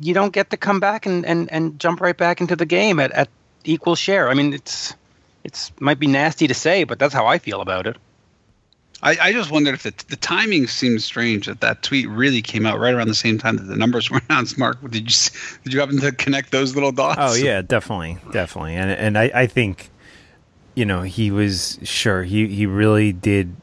you 0.00 0.14
don't 0.14 0.32
get 0.32 0.50
to 0.50 0.56
come 0.56 0.80
back 0.80 1.06
and, 1.06 1.24
and, 1.26 1.50
and 1.52 1.78
jump 1.78 2.00
right 2.00 2.16
back 2.16 2.40
into 2.40 2.56
the 2.56 2.66
game 2.66 2.98
at, 3.00 3.12
at 3.12 3.28
equal 3.64 3.94
share. 3.94 4.28
I 4.28 4.34
mean, 4.34 4.52
it's 4.52 4.94
it's 5.44 5.70
might 5.80 5.98
be 5.98 6.06
nasty 6.06 6.48
to 6.48 6.54
say, 6.54 6.84
but 6.84 6.98
that's 6.98 7.14
how 7.14 7.26
I 7.26 7.38
feel 7.38 7.60
about 7.60 7.86
it. 7.86 7.96
I, 9.02 9.16
I 9.20 9.32
just 9.32 9.50
wondered 9.50 9.74
if 9.74 9.82
the, 9.82 9.92
the 10.08 10.16
timing 10.16 10.66
seems 10.66 11.04
strange 11.04 11.46
that 11.46 11.60
that 11.60 11.82
tweet 11.82 12.08
really 12.08 12.40
came 12.40 12.64
out 12.64 12.80
right 12.80 12.94
around 12.94 13.08
the 13.08 13.14
same 13.14 13.38
time 13.38 13.56
that 13.58 13.64
the 13.64 13.76
numbers 13.76 14.10
were 14.10 14.20
announced. 14.28 14.58
Mark, 14.58 14.80
did 14.90 15.10
you 15.10 15.30
did 15.64 15.72
you 15.72 15.80
happen 15.80 16.00
to 16.00 16.12
connect 16.12 16.50
those 16.50 16.74
little 16.74 16.92
dots? 16.92 17.18
Oh 17.20 17.34
yeah, 17.34 17.62
definitely, 17.62 18.18
definitely, 18.32 18.74
and 18.74 18.90
and 18.90 19.18
I, 19.18 19.30
I 19.34 19.46
think 19.46 19.90
you 20.76 20.84
know, 20.84 21.02
he 21.02 21.32
was 21.32 21.80
sure 21.82 22.22
he 22.22 22.46
he 22.48 22.66
really 22.66 23.12
did 23.12 23.56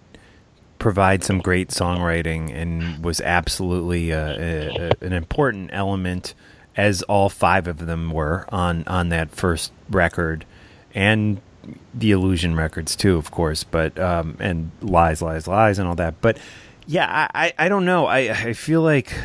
provide 0.83 1.23
some 1.23 1.39
great 1.39 1.69
songwriting 1.69 2.53
and 2.53 3.05
was 3.05 3.21
absolutely 3.21 4.11
a, 4.11 4.27
a, 4.27 4.89
a, 4.89 4.91
an 5.05 5.13
important 5.13 5.69
element, 5.71 6.33
as 6.75 7.01
all 7.03 7.29
five 7.29 7.69
of 7.69 7.85
them 7.85 8.11
were 8.11 8.45
on 8.49 8.83
on 8.85 9.07
that 9.07 9.31
first 9.31 9.71
record, 9.89 10.45
and 10.93 11.39
the 11.93 12.11
Illusion 12.11 12.55
records 12.55 12.97
too, 12.97 13.15
of 13.15 13.31
course. 13.31 13.63
But 13.63 13.97
um, 13.97 14.35
and 14.41 14.71
lies, 14.81 15.21
lies, 15.21 15.47
lies, 15.47 15.79
and 15.79 15.87
all 15.87 15.95
that. 15.95 16.19
But 16.19 16.37
yeah, 16.85 17.29
I 17.33 17.45
I, 17.45 17.65
I 17.65 17.69
don't 17.69 17.85
know. 17.85 18.05
I 18.05 18.49
I 18.49 18.53
feel 18.53 18.81
like. 18.81 19.15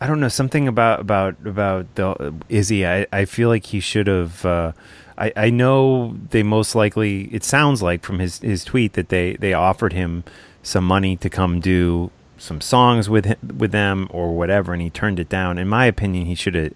I 0.00 0.06
don't 0.06 0.20
know 0.20 0.28
something 0.28 0.66
about 0.66 1.00
about 1.00 1.36
about 1.44 1.94
the 1.94 2.34
Izzy. 2.48 2.86
I, 2.86 3.06
I 3.12 3.24
feel 3.26 3.48
like 3.48 3.66
he 3.66 3.80
should 3.80 4.06
have 4.06 4.44
uh, 4.46 4.72
I, 5.20 5.32
I 5.36 5.50
know 5.50 6.16
they 6.30 6.42
most 6.42 6.74
likely. 6.74 7.24
It 7.24 7.44
sounds 7.44 7.82
like 7.82 8.02
from 8.02 8.18
his 8.18 8.38
his 8.38 8.64
tweet 8.64 8.94
that 8.94 9.10
they 9.10 9.34
they 9.34 9.52
offered 9.52 9.92
him 9.92 10.24
some 10.62 10.84
money 10.84 11.16
to 11.18 11.28
come 11.28 11.60
do 11.60 12.10
some 12.38 12.62
songs 12.62 13.10
with 13.10 13.26
him, 13.26 13.58
with 13.58 13.70
them 13.70 14.08
or 14.10 14.34
whatever, 14.34 14.72
and 14.72 14.80
he 14.80 14.88
turned 14.88 15.20
it 15.20 15.28
down. 15.28 15.58
In 15.58 15.68
my 15.68 15.84
opinion, 15.84 16.24
he 16.24 16.34
should 16.34 16.54
have 16.54 16.72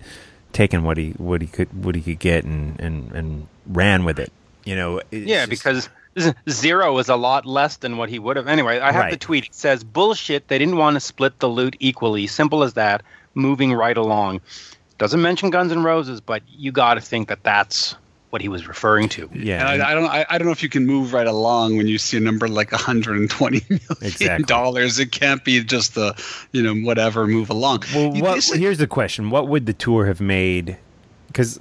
taken 0.53 0.85
what 0.85 0.99
he 0.99 1.13
what 1.13 1.41
he 1.41 1.47
could 1.47 1.85
what 1.85 1.95
he 1.95 2.03
could 2.03 2.19
get 2.19 2.45
and 2.45 2.79
and 2.79 3.11
and 3.13 3.49
ran 3.67 4.05
with 4.05 4.19
it. 4.19 4.31
You 4.65 4.77
know. 4.77 5.01
Yeah, 5.11 5.47
just, 5.47 5.51
because 5.51 5.89
zero 6.49 6.99
is 6.99 7.09
a 7.09 7.17
lot 7.17 7.47
less 7.47 7.77
than 7.77 7.97
what 7.97 8.09
he 8.09 8.19
would 8.19 8.37
have. 8.37 8.49
Anyway, 8.49 8.79
I 8.79 8.93
have 8.93 9.05
right. 9.05 9.11
the 9.11 9.17
tweet. 9.17 9.47
It 9.47 9.55
says, 9.55 9.85
"Bullshit. 9.85 10.49
They 10.49 10.59
didn't 10.59 10.77
want 10.77 10.95
to 10.95 11.01
split 11.01 11.39
the 11.39 11.49
loot 11.49 11.77
equally. 11.81 12.27
Simple 12.27 12.63
as 12.63 12.75
that. 12.75 13.03
Moving 13.35 13.73
right 13.73 13.97
along." 13.97 14.41
Doesn't 14.99 15.21
mention 15.21 15.51
Guns 15.51 15.73
N' 15.73 15.83
Roses, 15.83 16.21
but 16.21 16.43
you 16.47 16.71
got 16.71 16.95
to 16.95 17.01
think 17.01 17.29
that 17.29 17.43
that's 17.43 17.97
what 18.35 18.43
he 18.43 18.49
was 18.49 18.67
referring 18.67 19.09
to. 19.09 19.31
Yeah, 19.33 19.65
I, 19.65 19.75
I, 19.75 19.95
don't. 19.95 20.07
I, 20.07 20.27
I, 20.29 20.39
don't 20.39 20.47
know 20.47 20.53
if 20.53 20.61
you 20.61 20.69
can 20.69 20.87
move 20.87 21.13
right 21.13 21.27
along 21.27 21.77
when 21.77 21.87
you 21.87 21.99
see 21.99 22.17
a 22.17 22.21
number 22.21 22.49
like 22.49 22.73
120 22.73 23.63
million 23.69 23.81
exactly. 24.03 24.45
dollars. 24.45 24.99
It 24.99 25.13
can't 25.13 25.45
be 25.45 25.63
just 25.63 25.95
the, 25.95 26.21
you 26.51 26.61
know, 26.61 26.75
whatever. 26.75 27.29
Move 27.29 27.49
along. 27.49 27.85
Well, 27.95 28.13
what, 28.13 28.45
here's 28.45 28.79
the 28.79 28.89
question: 28.89 29.31
What 29.31 29.47
would 29.47 29.67
the 29.67 29.73
tour 29.73 30.07
have 30.07 30.21
made? 30.21 30.77
Because 31.29 31.61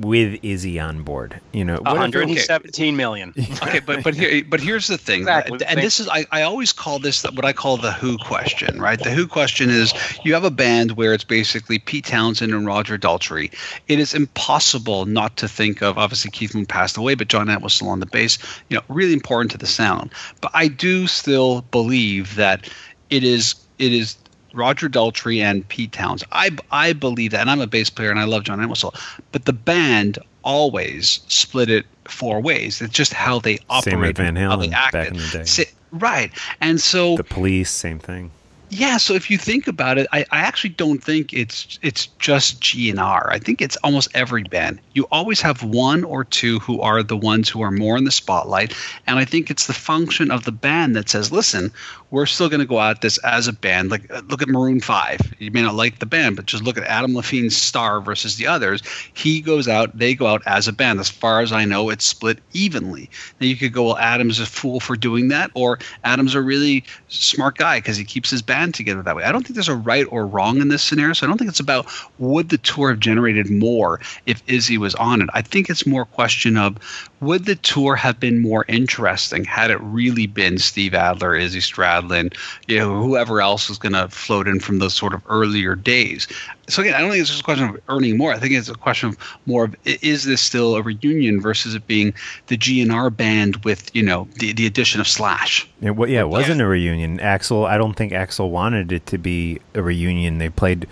with 0.00 0.38
Izzy 0.42 0.80
on 0.80 1.02
board. 1.02 1.40
You 1.52 1.64
know, 1.64 1.78
117 1.82 2.96
million. 2.96 3.34
okay, 3.62 3.80
but 3.80 4.02
but 4.02 4.14
here 4.14 4.42
but 4.44 4.60
here's 4.60 4.86
the 4.86 4.98
thing, 4.98 5.20
exactly. 5.20 5.58
and 5.66 5.80
this 5.80 6.00
is 6.00 6.08
I, 6.08 6.26
I 6.30 6.42
always 6.42 6.72
call 6.72 6.98
this 6.98 7.22
what 7.22 7.44
I 7.44 7.52
call 7.52 7.76
the 7.76 7.92
Who 7.92 8.16
question, 8.18 8.80
right? 8.80 8.98
The 8.98 9.10
Who 9.10 9.26
question 9.26 9.70
is 9.70 9.92
you 10.24 10.34
have 10.34 10.44
a 10.44 10.50
band 10.50 10.92
where 10.92 11.12
it's 11.12 11.24
basically 11.24 11.78
Pete 11.78 12.06
Townshend 12.06 12.52
and 12.52 12.66
Roger 12.66 12.98
Daltrey. 12.98 13.52
It 13.88 13.98
is 13.98 14.14
impossible 14.14 15.06
not 15.06 15.36
to 15.38 15.48
think 15.48 15.82
of 15.82 15.98
obviously 15.98 16.30
Keith 16.30 16.54
Moon 16.54 16.66
passed 16.66 16.96
away, 16.96 17.14
but 17.14 17.28
John 17.28 17.48
Entwistle 17.48 17.68
still 17.68 17.88
on 17.88 18.00
the 18.00 18.06
bass. 18.06 18.38
You 18.68 18.76
know, 18.78 18.82
really 18.88 19.12
important 19.12 19.50
to 19.52 19.58
the 19.58 19.66
sound. 19.66 20.10
But 20.40 20.50
I 20.54 20.68
do 20.68 21.06
still 21.06 21.62
believe 21.70 22.36
that 22.36 22.68
it 23.10 23.24
is 23.24 23.54
it 23.78 23.92
is 23.92 24.16
Roger 24.52 24.88
Daltrey 24.88 25.40
and 25.40 25.66
Pete 25.68 25.92
Towns. 25.92 26.24
I 26.32 26.50
I 26.70 26.92
believe 26.92 27.32
that, 27.32 27.40
and 27.40 27.50
I'm 27.50 27.60
a 27.60 27.66
bass 27.66 27.90
player 27.90 28.10
and 28.10 28.18
I 28.18 28.24
love 28.24 28.44
John 28.44 28.60
Entwistle, 28.60 28.94
but 29.32 29.44
the 29.44 29.52
band 29.52 30.18
always 30.42 31.20
split 31.28 31.70
it 31.70 31.86
four 32.04 32.40
ways. 32.40 32.80
It's 32.80 32.94
just 32.94 33.12
how 33.12 33.38
they 33.38 33.58
operate. 33.68 33.92
Same 33.92 34.00
with 34.00 34.16
Van 34.16 34.34
Halen 34.34 34.70
back 34.70 34.94
in 34.94 35.16
the 35.16 35.44
day. 35.56 35.70
right, 35.92 36.30
and 36.60 36.80
so 36.80 37.16
the 37.16 37.24
Police, 37.24 37.70
same 37.70 37.98
thing. 37.98 38.30
Yeah, 38.72 38.98
so 38.98 39.14
if 39.14 39.28
you 39.28 39.36
think 39.36 39.66
about 39.66 39.98
it, 39.98 40.06
I, 40.12 40.20
I 40.30 40.38
actually 40.38 40.70
don't 40.70 41.02
think 41.02 41.32
it's 41.32 41.76
it's 41.82 42.06
just 42.20 42.60
GNR. 42.60 43.26
I 43.28 43.40
think 43.40 43.60
it's 43.60 43.76
almost 43.82 44.08
every 44.14 44.44
band. 44.44 44.78
You 44.92 45.08
always 45.10 45.40
have 45.40 45.64
one 45.64 46.04
or 46.04 46.22
two 46.22 46.60
who 46.60 46.80
are 46.80 47.02
the 47.02 47.16
ones 47.16 47.48
who 47.48 47.62
are 47.62 47.72
more 47.72 47.96
in 47.96 48.04
the 48.04 48.12
spotlight, 48.12 48.72
and 49.08 49.18
I 49.18 49.24
think 49.24 49.50
it's 49.50 49.66
the 49.66 49.72
function 49.72 50.30
of 50.30 50.44
the 50.44 50.52
band 50.52 50.94
that 50.94 51.08
says, 51.08 51.32
"Listen, 51.32 51.72
we're 52.12 52.26
still 52.26 52.48
going 52.48 52.60
to 52.60 52.66
go 52.66 52.80
at 52.80 53.00
this 53.00 53.18
as 53.18 53.48
a 53.48 53.52
band. 53.52 53.90
Like, 53.90 54.08
look 54.28 54.40
at 54.40 54.48
Maroon 54.48 54.80
Five. 54.80 55.20
You 55.40 55.50
may 55.50 55.62
not 55.62 55.74
like 55.74 55.98
the 55.98 56.06
band, 56.06 56.36
but 56.36 56.46
just 56.46 56.62
look 56.62 56.78
at 56.78 56.84
Adam 56.84 57.16
Levine's 57.16 57.56
Star 57.56 58.00
versus 58.00 58.36
the 58.36 58.46
others. 58.46 58.82
He 59.14 59.40
goes 59.40 59.66
out, 59.66 59.98
they 59.98 60.14
go 60.14 60.28
out 60.28 60.42
as 60.46 60.68
a 60.68 60.72
band. 60.72 61.00
As 61.00 61.10
far 61.10 61.40
as 61.40 61.50
I 61.50 61.64
know, 61.64 61.90
it's 61.90 62.04
split 62.04 62.38
evenly. 62.52 63.10
Now 63.40 63.48
you 63.48 63.56
could 63.56 63.72
go, 63.72 63.86
well, 63.86 63.98
Adam's 63.98 64.38
a 64.38 64.46
fool 64.46 64.78
for 64.78 64.94
doing 64.94 65.26
that, 65.28 65.50
or 65.54 65.80
Adam's 66.04 66.36
a 66.36 66.40
really 66.40 66.84
smart 67.08 67.58
guy 67.58 67.78
because 67.78 67.96
he 67.96 68.04
keeps 68.04 68.30
his 68.30 68.42
band 68.42 68.59
band 68.60 68.74
together 68.74 69.02
that 69.02 69.16
way. 69.16 69.24
I 69.24 69.32
don't 69.32 69.42
think 69.42 69.54
there's 69.54 69.68
a 69.68 69.74
right 69.74 70.06
or 70.10 70.26
wrong 70.26 70.60
in 70.60 70.68
this 70.68 70.82
scenario. 70.82 71.14
So 71.14 71.26
I 71.26 71.28
don't 71.28 71.38
think 71.38 71.50
it's 71.50 71.60
about 71.60 71.86
would 72.18 72.50
the 72.50 72.58
tour 72.58 72.90
have 72.90 73.00
generated 73.00 73.50
more 73.50 74.00
if 74.26 74.42
Izzy 74.46 74.76
was 74.76 74.94
on 74.96 75.22
it. 75.22 75.30
I 75.32 75.40
think 75.40 75.70
it's 75.70 75.86
more 75.86 76.04
question 76.04 76.58
of 76.58 76.76
would 77.20 77.44
the 77.44 77.56
tour 77.56 77.96
have 77.96 78.18
been 78.18 78.40
more 78.40 78.64
interesting 78.68 79.44
had 79.44 79.70
it 79.70 79.80
really 79.80 80.26
been 80.26 80.58
Steve 80.58 80.94
Adler, 80.94 81.34
Izzy 81.34 81.60
Stradlin, 81.60 82.34
you 82.66 82.78
know, 82.78 83.02
whoever 83.02 83.40
else 83.40 83.68
was 83.68 83.78
going 83.78 83.92
to 83.92 84.08
float 84.08 84.48
in 84.48 84.60
from 84.60 84.78
those 84.78 84.94
sort 84.94 85.12
of 85.12 85.22
earlier 85.28 85.74
days. 85.74 86.26
So 86.68 86.82
again, 86.82 86.94
I 86.94 87.00
don't 87.00 87.10
think 87.10 87.20
it's 87.20 87.30
just 87.30 87.42
a 87.42 87.44
question 87.44 87.68
of 87.68 87.80
earning 87.88 88.16
more. 88.16 88.32
I 88.32 88.38
think 88.38 88.54
it's 88.54 88.68
a 88.68 88.74
question 88.74 89.10
of 89.10 89.18
more 89.46 89.64
of 89.64 89.76
is 89.84 90.24
this 90.24 90.40
still 90.40 90.76
a 90.76 90.82
reunion 90.82 91.40
versus 91.40 91.74
it 91.74 91.86
being 91.86 92.14
the 92.46 92.56
GNR 92.56 93.14
band 93.14 93.64
with 93.64 93.94
you 93.94 94.02
know 94.02 94.28
the 94.38 94.52
the 94.52 94.66
addition 94.66 95.00
of 95.00 95.08
Slash. 95.08 95.68
Yeah, 95.80 95.90
well, 95.90 96.08
yeah, 96.08 96.20
it 96.20 96.28
wasn't 96.28 96.60
yeah. 96.60 96.66
a 96.66 96.68
reunion. 96.68 97.18
Axl, 97.18 97.66
I 97.66 97.76
don't 97.76 97.94
think 97.94 98.12
Axl 98.12 98.50
wanted 98.50 98.92
it 98.92 99.06
to 99.06 99.18
be 99.18 99.60
a 99.74 99.82
reunion. 99.82 100.38
They 100.38 100.48
played 100.48 100.86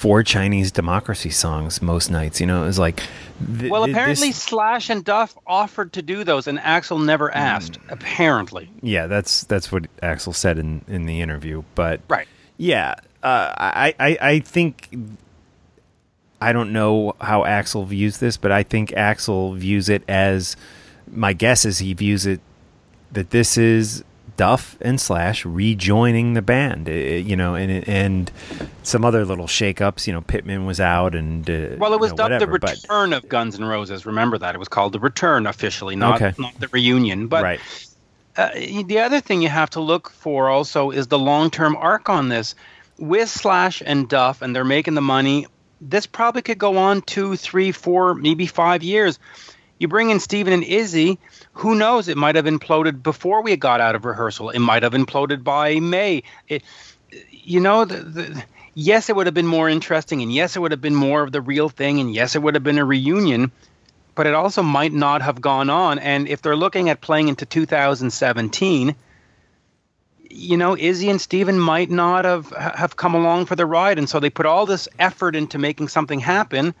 four 0.00 0.22
Chinese 0.22 0.72
democracy 0.72 1.28
songs 1.28 1.82
most 1.82 2.10
nights. 2.10 2.40
You 2.40 2.46
know, 2.46 2.62
it 2.62 2.66
was 2.66 2.78
like. 2.78 3.02
Th- 3.58 3.70
well, 3.70 3.84
apparently 3.84 4.28
this... 4.28 4.42
Slash 4.42 4.88
and 4.88 5.04
Duff 5.04 5.36
offered 5.46 5.92
to 5.92 6.02
do 6.02 6.24
those, 6.24 6.46
and 6.46 6.58
Axl 6.58 7.04
never 7.04 7.30
asked. 7.34 7.78
Mm. 7.82 7.92
Apparently. 7.92 8.70
Yeah, 8.80 9.06
that's 9.06 9.44
that's 9.44 9.70
what 9.70 9.84
Axl 10.02 10.34
said 10.34 10.58
in 10.58 10.82
in 10.88 11.04
the 11.04 11.20
interview. 11.20 11.62
But 11.74 12.00
right. 12.08 12.26
Yeah, 12.56 12.94
uh, 13.22 13.52
I, 13.56 13.94
I 14.00 14.18
I 14.20 14.38
think 14.40 14.88
I 16.40 16.54
don't 16.54 16.72
know 16.72 17.14
how 17.20 17.42
Axl 17.42 17.86
views 17.86 18.18
this, 18.18 18.38
but 18.38 18.50
I 18.52 18.62
think 18.62 18.90
Axl 18.90 19.56
views 19.56 19.90
it 19.90 20.02
as 20.08 20.56
my 21.10 21.34
guess 21.34 21.66
is 21.66 21.78
he 21.78 21.92
views 21.92 22.24
it 22.24 22.40
that 23.12 23.30
this 23.30 23.58
is 23.58 24.02
Duff 24.40 24.78
and 24.80 24.98
Slash 24.98 25.44
rejoining 25.44 26.32
the 26.32 26.40
band, 26.40 26.88
uh, 26.88 26.92
you 26.92 27.36
know, 27.36 27.54
and 27.56 27.86
and 27.86 28.30
some 28.82 29.04
other 29.04 29.26
little 29.26 29.46
shakeups. 29.46 30.06
You 30.06 30.14
know, 30.14 30.22
Pitman 30.22 30.64
was 30.64 30.80
out, 30.80 31.14
and 31.14 31.44
uh, 31.50 31.76
well, 31.76 31.92
it 31.92 32.00
was 32.00 32.12
you 32.12 32.16
know, 32.16 32.28
dubbed 32.28 32.32
whatever, 32.32 32.52
the 32.52 32.58
but- 32.58 32.70
return 32.70 33.12
of 33.12 33.28
Guns 33.28 33.56
N' 33.60 33.66
Roses. 33.66 34.06
Remember 34.06 34.38
that 34.38 34.54
it 34.54 34.58
was 34.58 34.68
called 34.68 34.94
the 34.94 34.98
return 34.98 35.46
officially, 35.46 35.94
not 35.94 36.22
Okay. 36.22 36.32
not 36.38 36.58
the 36.58 36.68
reunion. 36.68 37.26
But 37.26 37.42
right. 37.42 37.60
uh, 38.38 38.48
the 38.86 39.00
other 39.00 39.20
thing 39.20 39.42
you 39.42 39.50
have 39.50 39.68
to 39.70 39.80
look 39.80 40.08
for 40.08 40.48
also 40.48 40.90
is 40.90 41.08
the 41.08 41.18
long 41.18 41.50
term 41.50 41.76
arc 41.76 42.08
on 42.08 42.30
this. 42.30 42.54
With 42.96 43.28
Slash 43.28 43.82
and 43.84 44.08
Duff, 44.08 44.40
and 44.40 44.56
they're 44.56 44.64
making 44.64 44.94
the 44.94 45.02
money. 45.02 45.48
This 45.82 46.06
probably 46.06 46.40
could 46.40 46.58
go 46.58 46.78
on 46.78 47.02
two, 47.02 47.36
three, 47.36 47.72
four, 47.72 48.14
maybe 48.14 48.46
five 48.46 48.82
years. 48.82 49.18
You 49.78 49.88
bring 49.88 50.08
in 50.08 50.18
Steven 50.18 50.54
and 50.54 50.64
Izzy, 50.64 51.18
who 51.52 51.74
knows? 51.74 52.08
It 52.08 52.16
might 52.16 52.36
have 52.36 52.44
imploded 52.44 53.02
before 53.02 53.42
we 53.42 53.56
got 53.56 53.80
out 53.80 53.94
of 53.94 54.04
rehearsal. 54.04 54.50
It 54.50 54.60
might 54.60 54.82
have 54.82 54.92
imploded 54.92 55.44
by 55.44 55.80
May. 55.80 56.22
It, 56.48 56.62
you 57.30 57.60
know, 57.60 57.84
the, 57.84 57.96
the, 57.96 58.44
yes, 58.74 59.08
it 59.08 59.16
would 59.16 59.26
have 59.26 59.34
been 59.34 59.46
more 59.46 59.68
interesting, 59.68 60.22
and 60.22 60.32
yes, 60.32 60.56
it 60.56 60.60
would 60.60 60.70
have 60.70 60.80
been 60.80 60.94
more 60.94 61.22
of 61.22 61.32
the 61.32 61.40
real 61.40 61.68
thing, 61.68 62.00
and 62.00 62.14
yes, 62.14 62.34
it 62.34 62.42
would 62.42 62.54
have 62.54 62.64
been 62.64 62.78
a 62.78 62.84
reunion, 62.84 63.50
but 64.14 64.26
it 64.26 64.34
also 64.34 64.62
might 64.62 64.92
not 64.92 65.22
have 65.22 65.40
gone 65.40 65.70
on. 65.70 65.98
And 65.98 66.28
if 66.28 66.42
they're 66.42 66.56
looking 66.56 66.88
at 66.88 67.00
playing 67.00 67.28
into 67.28 67.46
2017, 67.46 68.94
you 70.32 70.56
know, 70.56 70.76
Izzy 70.76 71.10
and 71.10 71.20
Steven 71.20 71.58
might 71.58 71.90
not 71.90 72.24
have 72.24 72.50
have 72.50 72.96
come 72.96 73.14
along 73.14 73.46
for 73.46 73.56
the 73.56 73.66
ride, 73.66 73.98
and 73.98 74.08
so 74.08 74.20
they 74.20 74.30
put 74.30 74.46
all 74.46 74.64
this 74.64 74.88
effort 74.98 75.34
into 75.34 75.58
making 75.58 75.88
something 75.88 76.20
happen, 76.20 76.72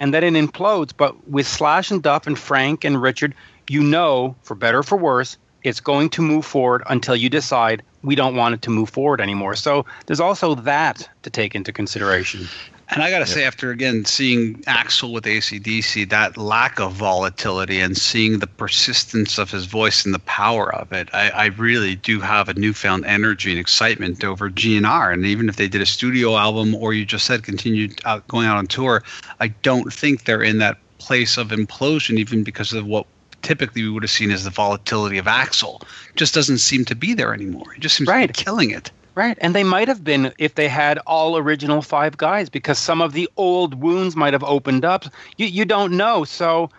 and 0.00 0.12
then 0.12 0.24
it 0.24 0.32
implodes. 0.32 0.92
But 0.96 1.28
with 1.28 1.46
Slash 1.46 1.90
and 1.90 2.02
Duff 2.02 2.26
and 2.26 2.38
Frank 2.38 2.84
and 2.84 3.00
Richard, 3.00 3.34
you 3.68 3.82
know, 3.82 4.34
for 4.42 4.56
better 4.56 4.78
or 4.78 4.82
for 4.82 4.98
worse, 4.98 5.36
it's 5.62 5.80
going 5.80 6.10
to 6.10 6.22
move 6.22 6.44
forward 6.44 6.82
until 6.88 7.14
you 7.14 7.28
decide 7.28 7.82
we 8.02 8.14
don't 8.14 8.34
want 8.34 8.54
it 8.54 8.62
to 8.62 8.70
move 8.70 8.88
forward 8.88 9.20
anymore. 9.20 9.54
So 9.54 9.84
there's 10.06 10.20
also 10.20 10.54
that 10.54 11.08
to 11.22 11.30
take 11.30 11.54
into 11.54 11.72
consideration. 11.72 12.48
And 12.92 13.04
I 13.04 13.10
got 13.10 13.20
to 13.20 13.26
say, 13.26 13.44
after 13.44 13.70
again 13.70 14.04
seeing 14.04 14.56
Axl 14.62 15.12
with 15.12 15.24
ACDC, 15.24 16.08
that 16.10 16.36
lack 16.36 16.80
of 16.80 16.92
volatility 16.92 17.78
and 17.78 17.96
seeing 17.96 18.40
the 18.40 18.48
persistence 18.48 19.38
of 19.38 19.48
his 19.50 19.66
voice 19.66 20.04
and 20.04 20.12
the 20.12 20.20
power 20.20 20.74
of 20.74 20.92
it, 20.92 21.08
I, 21.12 21.30
I 21.30 21.46
really 21.46 21.94
do 21.94 22.18
have 22.20 22.48
a 22.48 22.54
newfound 22.54 23.04
energy 23.06 23.50
and 23.52 23.60
excitement 23.60 24.24
over 24.24 24.50
GNR. 24.50 25.12
And 25.12 25.24
even 25.24 25.48
if 25.48 25.54
they 25.54 25.68
did 25.68 25.80
a 25.80 25.86
studio 25.86 26.36
album 26.36 26.74
or 26.74 26.92
you 26.92 27.04
just 27.04 27.26
said 27.26 27.44
continued 27.44 28.00
out, 28.04 28.26
going 28.26 28.48
out 28.48 28.56
on 28.56 28.66
tour, 28.66 29.04
I 29.38 29.48
don't 29.48 29.92
think 29.92 30.24
they're 30.24 30.42
in 30.42 30.58
that 30.58 30.76
place 30.98 31.36
of 31.36 31.48
implosion, 31.48 32.18
even 32.18 32.42
because 32.42 32.72
of 32.72 32.86
what 32.86 33.06
typically 33.42 33.82
we 33.82 33.90
would 33.90 34.02
have 34.02 34.10
seen 34.10 34.32
as 34.32 34.42
the 34.42 34.50
volatility 34.50 35.18
of 35.18 35.26
Axl. 35.26 35.80
Just 36.16 36.34
doesn't 36.34 36.58
seem 36.58 36.84
to 36.86 36.96
be 36.96 37.14
there 37.14 37.32
anymore. 37.32 37.70
He 37.72 37.80
just 37.80 37.96
seems 37.96 38.08
to 38.08 38.26
be 38.26 38.32
killing 38.32 38.70
it. 38.70 38.90
Right, 39.14 39.36
and 39.40 39.54
they 39.54 39.64
might 39.64 39.88
have 39.88 40.04
been 40.04 40.32
if 40.38 40.54
they 40.54 40.68
had 40.68 40.98
all 40.98 41.36
original 41.36 41.82
five 41.82 42.16
guys 42.16 42.48
because 42.48 42.78
some 42.78 43.02
of 43.02 43.12
the 43.12 43.28
old 43.36 43.74
wounds 43.74 44.14
might 44.14 44.32
have 44.32 44.44
opened 44.44 44.84
up. 44.84 45.04
You 45.36 45.46
you 45.46 45.64
don't 45.64 45.96
know. 45.96 46.24
So, 46.24 46.70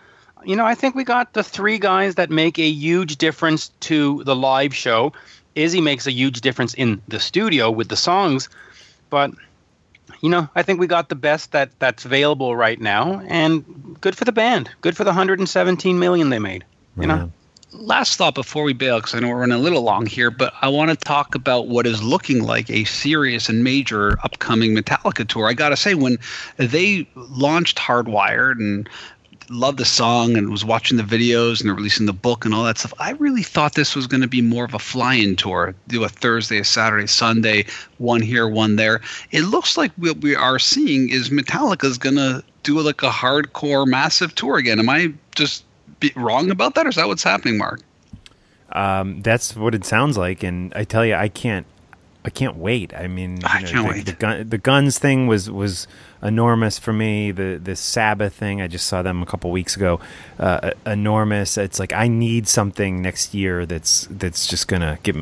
you 0.45 0.55
know, 0.55 0.65
I 0.65 0.73
think 0.73 0.95
we 0.95 1.03
got 1.03 1.33
the 1.33 1.43
three 1.43 1.77
guys 1.77 2.15
that 2.15 2.29
make 2.29 2.57
a 2.57 2.69
huge 2.69 3.17
difference 3.17 3.69
to 3.81 4.23
the 4.23 4.35
live 4.35 4.73
show. 4.73 5.11
Izzy 5.55 5.81
makes 5.81 6.07
a 6.07 6.11
huge 6.11 6.39
difference 6.39 6.73
in 6.73 7.01
the 7.09 7.19
studio 7.19 7.69
with 7.69 7.89
the 7.89 7.97
songs, 7.97 8.47
but 9.09 9.31
you 10.21 10.29
know, 10.29 10.47
I 10.55 10.63
think 10.63 10.79
we 10.79 10.87
got 10.87 11.09
the 11.09 11.15
best 11.15 11.51
that 11.51 11.71
that's 11.79 12.05
available 12.05 12.55
right 12.55 12.79
now, 12.79 13.21
and 13.27 13.97
good 13.99 14.15
for 14.15 14.23
the 14.23 14.31
band. 14.31 14.69
Good 14.79 14.95
for 14.95 15.03
the 15.03 15.09
117 15.09 15.99
million 15.99 16.29
they 16.29 16.39
made. 16.39 16.63
You 16.97 17.07
know. 17.07 17.31
Last 17.73 18.17
thought 18.17 18.35
before 18.35 18.63
we 18.63 18.73
bail, 18.73 18.97
because 18.99 19.15
I 19.15 19.19
know 19.19 19.29
we're 19.29 19.39
running 19.39 19.57
a 19.57 19.61
little 19.61 19.81
long 19.81 20.05
here, 20.05 20.29
but 20.29 20.53
I 20.61 20.67
want 20.67 20.89
to 20.91 20.95
talk 20.97 21.35
about 21.35 21.67
what 21.67 21.87
is 21.87 22.03
looking 22.03 22.43
like 22.43 22.69
a 22.69 22.83
serious 22.83 23.47
and 23.47 23.63
major 23.63 24.19
upcoming 24.23 24.75
Metallica 24.75 25.25
tour. 25.25 25.47
I 25.47 25.53
got 25.53 25.69
to 25.69 25.77
say, 25.77 25.93
when 25.93 26.17
they 26.57 27.07
launched 27.15 27.77
Hardwired 27.77 28.59
and 28.59 28.89
loved 29.49 29.77
the 29.77 29.85
song 29.85 30.35
and 30.35 30.49
was 30.49 30.65
watching 30.65 30.97
the 30.97 31.03
videos 31.03 31.59
and 31.59 31.69
they're 31.69 31.75
releasing 31.75 32.05
the 32.05 32.13
book 32.13 32.43
and 32.43 32.53
all 32.53 32.65
that 32.65 32.77
stuff, 32.77 32.93
I 32.99 33.11
really 33.11 33.43
thought 33.43 33.75
this 33.75 33.95
was 33.95 34.05
going 34.05 34.21
to 34.21 34.27
be 34.27 34.41
more 34.41 34.65
of 34.65 34.73
a 34.73 34.79
fly-in 34.79 35.37
tour. 35.37 35.73
Do 35.87 36.03
a 36.03 36.09
Thursday, 36.09 36.59
a 36.59 36.65
Saturday, 36.65 37.07
Sunday, 37.07 37.65
one 37.99 38.21
here, 38.21 38.49
one 38.49 38.75
there. 38.75 38.99
It 39.31 39.43
looks 39.43 39.77
like 39.77 39.91
what 39.93 40.17
we 40.17 40.35
are 40.35 40.59
seeing 40.59 41.09
is 41.09 41.29
Metallica's 41.29 41.97
going 41.97 42.17
to 42.17 42.43
do 42.63 42.79
like 42.81 43.01
a 43.01 43.09
hardcore, 43.09 43.87
massive 43.87 44.35
tour 44.35 44.57
again. 44.57 44.79
Am 44.79 44.89
I 44.89 45.13
just 45.35 45.63
be 46.01 46.11
wrong 46.15 46.51
about 46.51 46.75
that, 46.75 46.85
or 46.85 46.89
is 46.89 46.95
that 46.95 47.07
what's 47.07 47.23
happening, 47.23 47.57
Mark? 47.57 47.81
Um, 48.73 49.21
that's 49.21 49.55
what 49.55 49.75
it 49.75 49.85
sounds 49.85 50.17
like, 50.17 50.43
and 50.43 50.73
I 50.75 50.83
tell 50.83 51.05
you, 51.05 51.15
I 51.15 51.29
can't, 51.29 51.65
I 52.23 52.29
can't 52.29 52.57
wait. 52.57 52.93
I 52.93 53.07
mean, 53.07 53.39
I 53.43 53.61
know, 53.61 53.67
can't 53.69 53.87
the, 53.87 53.93
wait. 53.93 54.05
The, 54.05 54.13
gun, 54.13 54.49
the 54.49 54.57
guns 54.57 54.99
thing 54.99 55.27
was 55.27 55.49
was 55.49 55.87
enormous 56.21 56.77
for 56.77 56.93
me. 56.93 57.31
The 57.31 57.59
the 57.61 57.75
Sabbath 57.75 58.33
thing, 58.33 58.61
I 58.61 58.67
just 58.67 58.87
saw 58.87 59.01
them 59.01 59.21
a 59.21 59.25
couple 59.25 59.51
weeks 59.51 59.75
ago. 59.75 59.99
Uh, 60.39 60.71
enormous. 60.85 61.57
It's 61.57 61.79
like 61.79 61.93
I 61.93 62.07
need 62.07 62.47
something 62.47 63.01
next 63.01 63.33
year 63.33 63.65
that's 63.65 64.07
that's 64.09 64.47
just 64.47 64.67
gonna 64.67 64.99
get 65.03 65.15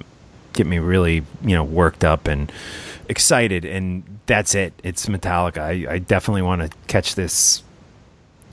get 0.53 0.67
me 0.67 0.79
really 0.79 1.23
you 1.41 1.55
know 1.55 1.63
worked 1.63 2.03
up 2.03 2.27
and 2.27 2.51
excited, 3.07 3.65
and 3.65 4.03
that's 4.27 4.53
it. 4.53 4.73
It's 4.83 5.07
Metallica. 5.07 5.59
I, 5.59 5.93
I 5.93 5.97
definitely 5.99 6.43
want 6.43 6.61
to 6.61 6.77
catch 6.87 7.15
this 7.15 7.63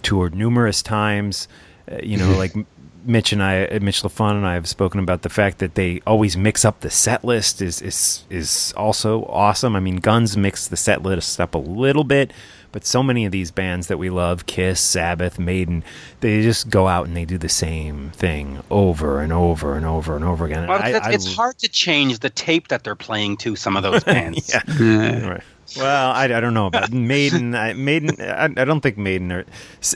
toured 0.02 0.34
numerous 0.34 0.82
times. 0.82 1.48
Uh, 1.90 1.98
you 2.02 2.16
know, 2.16 2.32
like 2.36 2.54
Mitch 3.04 3.32
and 3.32 3.40
I, 3.42 3.64
uh, 3.66 3.78
Mitch 3.80 4.02
LaFon 4.02 4.32
and 4.32 4.46
I 4.46 4.54
have 4.54 4.68
spoken 4.68 4.98
about 4.98 5.22
the 5.22 5.28
fact 5.28 5.58
that 5.58 5.76
they 5.76 6.00
always 6.06 6.36
mix 6.36 6.64
up 6.64 6.80
the 6.80 6.90
set 6.90 7.24
list 7.24 7.62
is 7.62 7.80
is 7.80 8.24
is 8.30 8.74
also 8.76 9.24
awesome. 9.26 9.76
I 9.76 9.80
mean, 9.80 9.96
Guns 9.96 10.36
mix 10.36 10.66
the 10.66 10.76
set 10.76 11.02
list 11.02 11.40
up 11.40 11.54
a 11.54 11.58
little 11.58 12.02
bit, 12.02 12.32
but 12.72 12.84
so 12.84 13.04
many 13.04 13.24
of 13.24 13.30
these 13.30 13.52
bands 13.52 13.86
that 13.86 13.98
we 13.98 14.10
love, 14.10 14.46
Kiss, 14.46 14.80
Sabbath, 14.80 15.38
Maiden, 15.38 15.84
they 16.18 16.42
just 16.42 16.68
go 16.68 16.88
out 16.88 17.06
and 17.06 17.16
they 17.16 17.24
do 17.24 17.38
the 17.38 17.48
same 17.48 18.10
thing 18.10 18.60
over 18.70 19.20
and 19.20 19.32
over 19.32 19.76
and 19.76 19.86
over 19.86 20.16
and 20.16 20.24
over 20.24 20.44
again. 20.44 20.66
Well, 20.66 20.82
I- 20.82 20.88
it's, 20.90 21.06
I 21.06 21.12
it's 21.12 21.34
hard 21.36 21.58
to 21.58 21.68
change 21.68 22.18
the 22.18 22.30
tape 22.30 22.66
that 22.68 22.82
they're 22.82 22.96
playing 22.96 23.36
to 23.38 23.54
some 23.54 23.76
of 23.76 23.84
those 23.84 24.02
bands. 24.12 24.52
Yeah. 24.52 25.28
Right. 25.28 25.42
Well, 25.76 26.12
I, 26.12 26.24
I 26.24 26.40
don't 26.40 26.54
know 26.54 26.66
about 26.66 26.92
Maiden. 26.92 27.54
I, 27.54 27.72
Maiden. 27.74 28.20
I, 28.20 28.44
I 28.44 28.64
don't 28.64 28.80
think 28.80 28.98
Maiden 28.98 29.32
or 29.32 29.44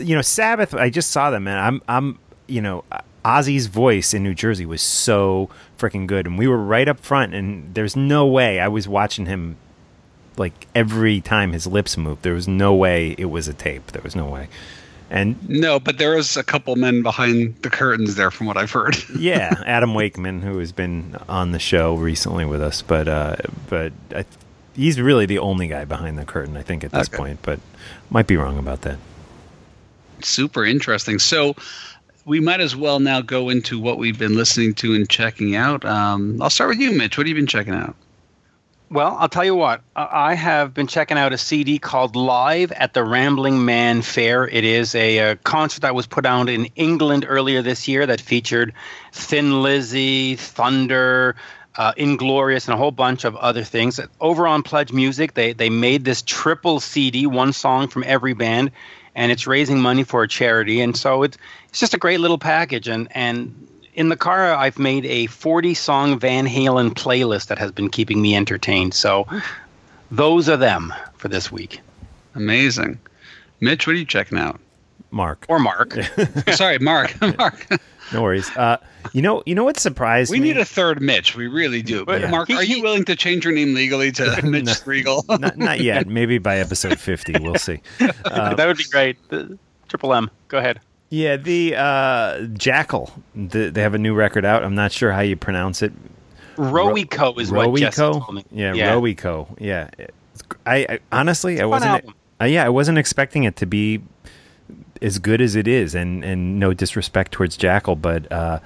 You 0.00 0.16
know, 0.16 0.22
Sabbath. 0.22 0.74
I 0.74 0.90
just 0.90 1.11
saw 1.11 1.30
them, 1.30 1.46
and 1.46 1.59
I'm. 1.59 1.83
I'm. 1.88 2.18
You 2.46 2.61
know, 2.61 2.85
Ozzy's 3.24 3.66
voice 3.66 4.12
in 4.12 4.24
New 4.24 4.35
Jersey 4.35 4.66
was 4.66 4.83
so 4.83 5.50
freaking 5.78 6.06
good, 6.06 6.26
and 6.26 6.37
we 6.37 6.48
were 6.48 6.59
right 6.59 6.88
up 6.88 6.98
front. 7.00 7.35
And 7.35 7.74
there's 7.74 7.94
no 7.94 8.26
way 8.26 8.59
I 8.61 8.68
was 8.68 8.88
watching 8.88 9.26
him. 9.26 9.56
Like 10.37 10.66
every 10.74 11.20
time 11.20 11.52
his 11.52 11.66
lips 11.66 11.96
moved, 11.96 12.22
there 12.22 12.33
was 12.35 12.48
no 12.48 12.74
way 12.74 13.14
it 13.18 13.26
was 13.26 13.46
a 13.46 13.52
tape. 13.52 13.88
There 13.88 14.02
was 14.02 14.16
no 14.16 14.26
way. 14.26 14.48
And 15.11 15.37
No, 15.48 15.80
but 15.80 15.98
there 15.98 16.16
is 16.16 16.37
a 16.37 16.44
couple 16.44 16.76
men 16.76 17.02
behind 17.02 17.56
the 17.62 17.68
curtains 17.68 18.14
there, 18.14 18.30
from 18.30 18.46
what 18.46 18.56
I've 18.56 18.70
heard. 18.70 18.96
yeah, 19.18 19.62
Adam 19.66 19.92
Wakeman, 19.92 20.40
who 20.40 20.59
has 20.59 20.70
been 20.70 21.16
on 21.28 21.50
the 21.50 21.59
show 21.59 21.94
recently 21.96 22.44
with 22.44 22.62
us, 22.62 22.80
but 22.80 23.09
uh, 23.09 23.37
but 23.68 23.92
I, 24.14 24.24
he's 24.81 24.99
really 25.01 25.27
the 25.27 25.38
only 25.38 25.69
guy 25.69 25.85
behind 25.85 26.19
the 26.19 26.25
curtain, 26.25 26.57
I 26.57 26.62
think, 26.62 26.85
at 26.85 26.90
this 26.93 27.09
Okay. 27.09 27.16
point. 27.19 27.38
But 27.43 27.61
might 28.09 28.27
be 28.27 28.37
wrong 28.37 28.59
about 28.59 28.81
that. 28.83 28.97
Super 30.23 30.64
interesting. 30.64 31.19
So 31.19 31.55
we 32.25 32.40
might 32.40 32.61
as 32.61 32.75
well 32.77 32.99
now 33.01 33.21
go 33.21 33.49
into 33.51 33.79
what 33.79 33.99
we've 33.99 34.19
been 34.19 34.37
listening 34.37 34.75
to 34.75 34.95
and 34.95 35.09
checking 35.09 35.55
out. 35.57 35.85
Um, 35.85 36.40
I'll 36.40 36.51
start 36.51 36.71
with 36.71 36.79
you, 36.81 36.93
Mitch. 36.93 37.16
What 37.16 37.27
have 37.27 37.29
you 37.29 37.35
been 37.35 37.47
checking 37.47 37.75
out? 37.75 37.95
Well, 38.90 39.16
I'll 39.21 39.29
tell 39.29 39.45
you 39.45 39.55
what. 39.55 39.83
I 39.95 40.31
I 40.31 40.35
have 40.35 40.75
been 40.75 40.88
checking 40.88 41.16
out 41.16 41.33
a 41.33 41.38
CD 41.38 41.79
called 41.79 42.16
Live 42.16 42.73
at 42.73 42.93
the 42.93 43.05
Rambling 43.05 43.64
Man 43.64 44.03
Fair. 44.03 44.49
It 44.49 44.64
is 44.64 44.95
a, 44.97 45.19
uh 45.21 45.37
concert 45.45 45.83
that 45.83 45.95
was 45.95 46.07
put 46.09 46.27
on 46.27 46.49
in 46.49 46.66
England 46.75 47.25
earlier 47.29 47.62
this 47.62 47.87
year 47.87 48.05
that 48.07 48.21
featured 48.21 48.73
Thin 49.12 49.62
Lizzy, 49.62 50.35
Thunder, 50.37 51.37
uh, 51.76 51.92
Inglorious, 51.96 52.66
and 52.66 52.74
a 52.74 52.76
whole 52.76 52.90
bunch 52.90 53.24
of 53.24 53.37
other 53.37 53.64
things. 53.64 54.00
Over 54.20 54.46
on 54.46 54.62
Pledge 54.62 54.92
Music, 54.92 55.35
they 55.35 55.52
they 55.52 55.70
made 55.70 56.04
this 56.04 56.22
triple 56.22 56.80
CD, 56.80 57.26
one 57.26 57.52
song 57.52 57.88
from 57.88 58.04
every 58.06 58.35
band, 58.35 58.72
and 59.14 59.30
it's 59.30 59.46
raising 59.46 59.80
money 59.80 60.04
for 60.04 60.22
a 60.22 60.28
charity. 60.28 60.80
And 60.80 60.96
so 60.96 61.22
it's 61.22 61.38
it's 61.68 61.80
just 61.80 61.94
a 61.94 61.98
great 61.98 62.20
little 62.20 62.38
package. 62.38 62.88
And 62.88 63.09
and 63.11 63.66
in 63.94 64.09
the 64.09 64.16
car, 64.16 64.54
I've 64.54 64.78
made 64.78 65.04
a 65.06 65.26
40 65.26 65.74
song 65.74 66.18
Van 66.18 66.46
Halen 66.46 66.90
playlist 66.90 67.48
that 67.48 67.59
has 67.59 67.72
been 67.72 67.90
keeping 67.90 68.20
me 68.20 68.37
entertained. 68.37 68.94
So 68.94 69.26
those 70.11 70.48
are 70.48 70.56
them 70.56 70.92
for 71.16 71.28
this 71.28 71.52
week. 71.52 71.80
Amazing. 72.35 72.98
Mitch, 73.61 73.87
what 73.87 73.94
are 73.94 73.98
you 73.98 74.04
checking 74.04 74.38
out? 74.38 74.61
Mark. 75.11 75.46
Or 75.49 75.59
Mark. 75.59 75.94
Sorry, 76.53 76.79
Mark. 76.79 77.14
Mark. 77.38 77.66
No 78.12 78.23
worries. 78.23 78.49
Uh, 78.57 78.77
you 79.12 79.23
know, 79.23 79.42
you 79.46 79.55
know 79.55 79.64
what 79.64 79.79
surprised 79.79 80.31
me 80.33 80.38
We 80.38 80.42
me? 80.42 80.53
need 80.53 80.61
a 80.61 80.64
third 80.64 81.01
Mitch. 81.01 81.37
We 81.37 81.46
really 81.46 81.83
do. 81.83 82.05
But 82.05 82.20
Yeah. 82.23 82.31
Mark, 82.31 82.51
are 82.51 82.62
you 82.64 82.83
willing 82.83 83.05
to 83.05 83.16
change 83.16 83.44
your 83.44 83.55
name 83.55 83.75
legally 83.75 84.11
to 84.12 84.40
Mitch 84.44 84.64
No. 84.64 84.73
Strigl? 84.73 85.40
not, 85.40 85.57
not 85.59 85.81
yet. 85.81 86.07
Maybe 86.07 86.38
by 86.38 86.59
episode 86.59 86.99
fifty, 86.99 87.35
we'll 87.40 87.55
see. 87.57 87.81
Uh, 88.25 88.55
that 88.55 88.66
would 88.66 88.77
be 88.79 88.85
great. 88.85 89.16
The- 89.29 89.59
Triple 89.88 90.14
M. 90.14 90.31
Go 90.49 90.59
ahead. 90.59 90.79
yeah, 91.09 91.37
the 91.37 91.75
uh, 91.75 92.38
Jackyl. 92.55 93.11
The, 93.35 93.70
they 93.70 93.83
have 93.83 93.94
a 93.94 93.99
new 93.99 94.14
record 94.14 94.44
out. 94.44 94.62
I'm 94.62 94.75
not 94.77 94.92
sure 94.92 95.11
how 95.12 95.20
you 95.20 95.35
pronounce 95.37 95.83
it. 95.83 95.92
Rowyco 96.57 97.38
is 97.40 97.51
what 97.51 97.75
Jesse 97.77 98.01
Rowyco? 98.01 98.12
told 98.25 98.35
me. 98.35 98.44
Yeah, 98.53 98.73
Rowyco. 98.75 99.49
Yeah. 99.59 99.90
I, 100.66 100.77
I 100.88 100.99
honestly, 101.12 101.61
I 101.61 101.64
wasn't. 101.64 101.90
album. 101.92 102.14
Uh, 102.40 102.44
yeah, 102.44 102.64
I 102.64 102.68
wasn't 102.68 102.99
expecting 102.99 103.44
it 103.44 103.57
to 103.57 103.66
be 103.66 104.01
as 105.03 105.19
good 105.19 105.41
as 105.41 105.57
it 105.57 105.67
is, 105.69 105.95
and 105.95 106.25
and 106.25 106.59
no 106.59 106.73
disrespect 106.75 107.33
towards 107.33 107.57
Jackyl, 107.57 108.01
but 108.01 108.31
uh, 108.31 108.61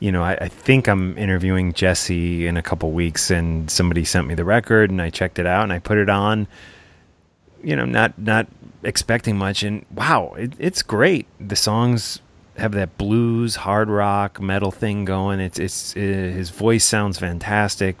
you 0.00 0.10
know, 0.10 0.22
I, 0.22 0.34
I 0.40 0.48
think 0.48 0.88
I'm 0.88 1.16
interviewing 1.18 1.72
Jesse 1.72 2.46
in 2.46 2.56
a 2.56 2.62
couple 2.62 2.90
weeks, 2.90 3.30
and 3.30 3.70
somebody 3.70 4.04
sent 4.04 4.26
me 4.26 4.34
the 4.34 4.44
record, 4.44 4.90
and 4.90 5.00
I 5.00 5.10
checked 5.10 5.38
it 5.38 5.46
out, 5.46 5.62
and 5.62 5.72
I 5.72 5.78
put 5.78 5.98
it 5.98 6.08
on. 6.08 6.48
You 7.62 7.76
know, 7.76 7.84
not 7.84 8.18
not 8.18 8.46
expecting 8.82 9.36
much, 9.36 9.62
and 9.62 9.84
wow, 9.94 10.34
it, 10.38 10.54
it's 10.58 10.82
great. 10.82 11.26
The 11.38 11.56
songs 11.56 12.20
have 12.60 12.72
that 12.72 12.96
blues, 12.98 13.56
hard 13.56 13.88
rock, 13.88 14.40
metal 14.40 14.70
thing 14.70 15.04
going. 15.04 15.40
It's 15.40 15.58
it's 15.58 15.96
uh, 15.96 16.00
his 16.00 16.50
voice 16.50 16.84
sounds 16.84 17.18
fantastic. 17.18 17.96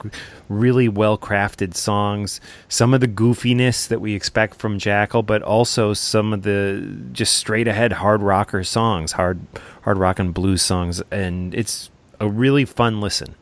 Really 0.48 0.88
well 0.88 1.18
crafted 1.18 1.74
songs. 1.74 2.40
Some 2.68 2.94
of 2.94 3.00
the 3.00 3.08
goofiness 3.08 3.88
that 3.88 4.00
we 4.00 4.14
expect 4.14 4.56
from 4.56 4.78
Jackyl, 4.78 5.24
but 5.24 5.42
also 5.42 5.94
some 5.94 6.32
of 6.32 6.42
the 6.42 6.96
just 7.12 7.34
straight 7.34 7.68
ahead 7.68 7.92
hard 7.92 8.22
rocker 8.22 8.62
songs, 8.62 9.12
hard 9.12 9.40
hard 9.82 9.98
rock 9.98 10.18
and 10.18 10.32
blues 10.34 10.62
songs, 10.62 11.02
and 11.10 11.54
it's 11.54 11.90
a 12.20 12.28
really 12.28 12.64
fun 12.64 13.00
listen. 13.00 13.34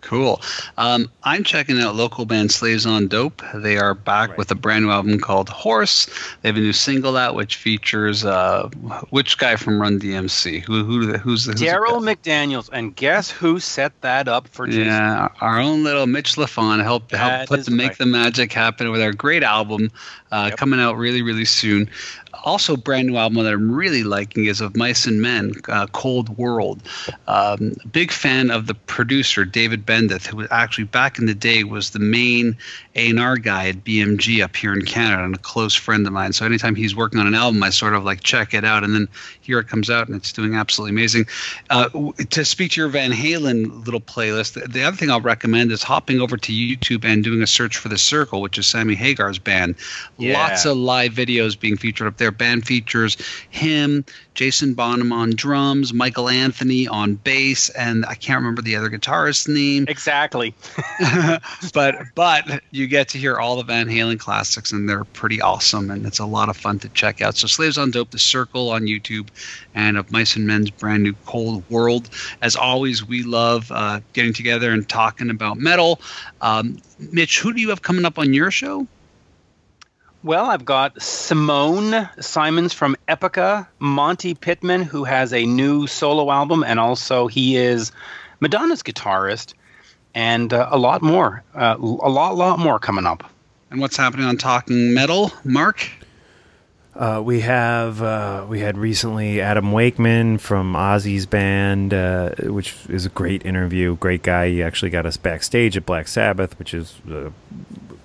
Cool. 0.00 0.40
Um, 0.78 1.10
I'm 1.24 1.44
checking 1.44 1.78
out 1.78 1.94
local 1.94 2.24
band 2.24 2.50
Slaves 2.50 2.86
on 2.86 3.08
Dope. 3.08 3.42
They 3.54 3.78
are 3.78 3.94
back 3.94 4.36
with 4.38 4.50
a 4.50 4.54
brand 4.54 4.84
new 4.84 4.90
album 4.90 5.18
called 5.18 5.48
Horse. 5.48 6.06
They 6.40 6.48
have 6.48 6.56
a 6.56 6.60
new 6.60 6.72
single 6.72 7.16
out 7.16 7.34
which 7.34 7.56
features 7.56 8.24
uh, 8.24 8.68
which 9.10 9.38
guy 9.38 9.56
from 9.56 9.80
Run 9.80 9.98
DMC? 10.00 10.62
Who 10.62 10.84
who 10.84 11.18
who's 11.18 11.44
the 11.44 11.52
who's 11.52 11.60
Darryl? 11.60 12.00
McDaniels. 12.00 12.70
And 12.72 12.94
guess 12.96 13.30
who 13.30 13.60
set 13.60 13.98
that 14.00 14.28
up 14.28 14.48
for 14.48 14.66
Jason? 14.66 14.86
Yeah, 14.86 15.28
our 15.40 15.58
own 15.58 15.84
little 15.84 16.06
Mitch 16.06 16.36
LaFon 16.36 16.82
helped 16.82 17.12
help 17.12 17.48
put 17.48 17.64
the 17.64 17.70
make 17.70 17.88
right. 17.88 17.98
the 17.98 18.06
magic 18.06 18.52
happen 18.52 18.90
with 18.90 19.02
our 19.02 19.12
great 19.12 19.42
album 19.42 19.90
uh, 20.32 20.46
Yep. 20.50 20.58
coming 20.58 20.80
out 20.80 20.96
really 20.96 21.22
really 21.22 21.44
soon. 21.44 21.88
Also, 22.44 22.74
brand 22.76 23.08
new 23.08 23.16
album 23.16 23.42
that 23.44 23.52
I'm 23.52 23.70
really 23.70 24.02
liking 24.02 24.46
is 24.46 24.60
of 24.62 24.74
Mice 24.74 25.04
and 25.04 25.20
Men, 25.20 25.52
uh, 25.68 25.86
Cold 25.88 26.38
World. 26.38 26.80
Um, 27.26 27.74
big 27.92 28.10
fan 28.12 28.50
of 28.50 28.66
the 28.66 28.72
producer 28.74 29.44
David 29.44 29.84
Bendeth, 29.84 30.26
who 30.26 30.46
actually 30.50 30.84
back 30.84 31.18
in 31.18 31.26
the 31.26 31.34
day 31.34 31.64
was 31.64 31.90
the 31.90 31.98
main 31.98 32.56
A&R 32.94 33.36
guy 33.36 33.68
at 33.68 33.84
BMG 33.84 34.42
up 34.42 34.56
here 34.56 34.72
in 34.72 34.86
Canada, 34.86 35.22
and 35.24 35.34
a 35.34 35.38
close 35.38 35.74
friend 35.74 36.06
of 36.06 36.12
mine. 36.12 36.32
So 36.32 36.46
anytime 36.46 36.74
he's 36.76 36.94
working 36.96 37.18
on 37.20 37.26
an 37.26 37.34
album, 37.34 37.62
I 37.62 37.70
sort 37.70 37.94
of 37.94 38.04
like 38.04 38.22
check 38.22 38.54
it 38.54 38.64
out, 38.64 38.84
and 38.84 38.94
then 38.94 39.08
here 39.40 39.58
it 39.58 39.68
comes 39.68 39.90
out, 39.90 40.06
and 40.06 40.16
it's 40.16 40.32
doing 40.32 40.54
absolutely 40.54 40.92
amazing. 40.92 41.26
Uh, 41.68 41.88
to 42.30 42.44
speak 42.44 42.70
to 42.72 42.80
your 42.80 42.88
Van 42.88 43.10
Halen 43.10 43.84
little 43.84 44.00
playlist, 44.00 44.54
the, 44.54 44.66
the 44.66 44.82
other 44.84 44.96
thing 44.96 45.10
I'll 45.10 45.20
recommend 45.20 45.72
is 45.72 45.82
hopping 45.82 46.20
over 46.20 46.36
to 46.38 46.52
YouTube 46.52 47.04
and 47.04 47.22
doing 47.22 47.42
a 47.42 47.46
search 47.46 47.76
for 47.76 47.88
The 47.88 47.98
Circle, 47.98 48.40
which 48.40 48.56
is 48.56 48.66
Sammy 48.66 48.94
Hagar's 48.94 49.38
band. 49.38 49.74
Yeah. 50.20 50.38
Lots 50.38 50.64
of 50.66 50.76
live 50.76 51.12
videos 51.12 51.58
being 51.58 51.76
featured 51.76 52.06
up 52.06 52.16
there. 52.18 52.30
Band 52.30 52.66
features 52.66 53.16
him, 53.50 54.04
Jason 54.34 54.74
Bonham 54.74 55.12
on 55.12 55.30
drums, 55.30 55.92
Michael 55.92 56.28
Anthony 56.28 56.86
on 56.86 57.14
bass, 57.14 57.68
and 57.70 58.04
I 58.06 58.14
can't 58.14 58.38
remember 58.38 58.62
the 58.62 58.76
other 58.76 58.88
guitarist's 58.88 59.48
name. 59.48 59.86
Exactly. 60.00 60.54
but 61.74 61.96
but 62.14 62.62
you 62.70 62.86
get 62.86 63.08
to 63.08 63.18
hear 63.18 63.36
all 63.38 63.56
the 63.56 63.62
Van 63.62 63.86
Halen 63.86 64.18
classics, 64.18 64.72
and 64.72 64.88
they're 64.88 65.04
pretty 65.04 65.40
awesome, 65.40 65.90
and 65.90 66.06
it's 66.06 66.18
a 66.18 66.24
lot 66.26 66.48
of 66.48 66.56
fun 66.56 66.78
to 66.80 66.88
check 66.90 67.20
out. 67.20 67.36
So 67.36 67.46
Slaves 67.46 67.76
on 67.76 67.90
Dope, 67.90 68.10
The 68.10 68.18
Circle 68.18 68.70
on 68.70 68.82
YouTube, 68.82 69.28
and 69.74 69.96
of 69.98 70.10
Mice 70.10 70.36
and 70.36 70.46
Men's 70.46 70.70
brand 70.70 71.02
new 71.02 71.14
Cold 71.26 71.68
World. 71.70 72.08
As 72.42 72.56
always, 72.56 73.06
we 73.06 73.22
love 73.22 73.70
uh, 73.72 74.00
getting 74.12 74.32
together 74.32 74.72
and 74.72 74.88
talking 74.88 75.28
about 75.30 75.58
metal. 75.58 76.00
Um, 76.40 76.78
Mitch, 76.98 77.40
who 77.40 77.52
do 77.52 77.60
you 77.60 77.68
have 77.70 77.82
coming 77.82 78.04
up 78.04 78.18
on 78.18 78.32
your 78.32 78.50
show? 78.50 78.86
Well, 80.22 80.44
I've 80.44 80.66
got 80.66 81.00
Simone 81.00 82.06
Simons 82.20 82.74
from 82.74 82.94
Epica, 83.08 83.66
Monte 83.78 84.34
Pittman, 84.34 84.82
who 84.82 85.04
has 85.04 85.32
a 85.32 85.46
new 85.46 85.86
solo 85.86 86.30
album, 86.30 86.62
and 86.62 86.78
also 86.78 87.26
he 87.26 87.56
is 87.56 87.90
Madonna's 88.38 88.82
guitarist, 88.82 89.54
and 90.14 90.52
uh, 90.52 90.68
a 90.70 90.76
lot 90.76 91.00
more, 91.00 91.42
uh, 91.54 91.74
a 91.78 91.80
lot, 91.80 92.36
lot 92.36 92.58
more 92.58 92.78
coming 92.78 93.06
up. 93.06 93.24
And 93.70 93.80
what's 93.80 93.96
happening 93.96 94.26
on 94.26 94.36
Talking 94.36 94.92
Metal, 94.92 95.32
Mark? 95.42 95.88
Uh, 96.94 97.22
we 97.24 97.40
have 97.40 98.02
uh, 98.02 98.44
we 98.46 98.60
had 98.60 98.76
recently 98.76 99.40
Adam 99.40 99.72
Wakeman 99.72 100.36
from 100.36 100.74
Ozzy's 100.74 101.24
band, 101.24 101.94
uh, 101.94 102.32
which 102.40 102.76
is 102.90 103.06
a 103.06 103.10
great 103.10 103.46
interview. 103.46 103.96
Great 103.96 104.22
guy. 104.22 104.50
He 104.50 104.62
actually 104.62 104.90
got 104.90 105.06
us 105.06 105.16
backstage 105.16 105.78
at 105.78 105.86
Black 105.86 106.08
Sabbath, 106.08 106.58
which 106.58 106.74
is 106.74 107.00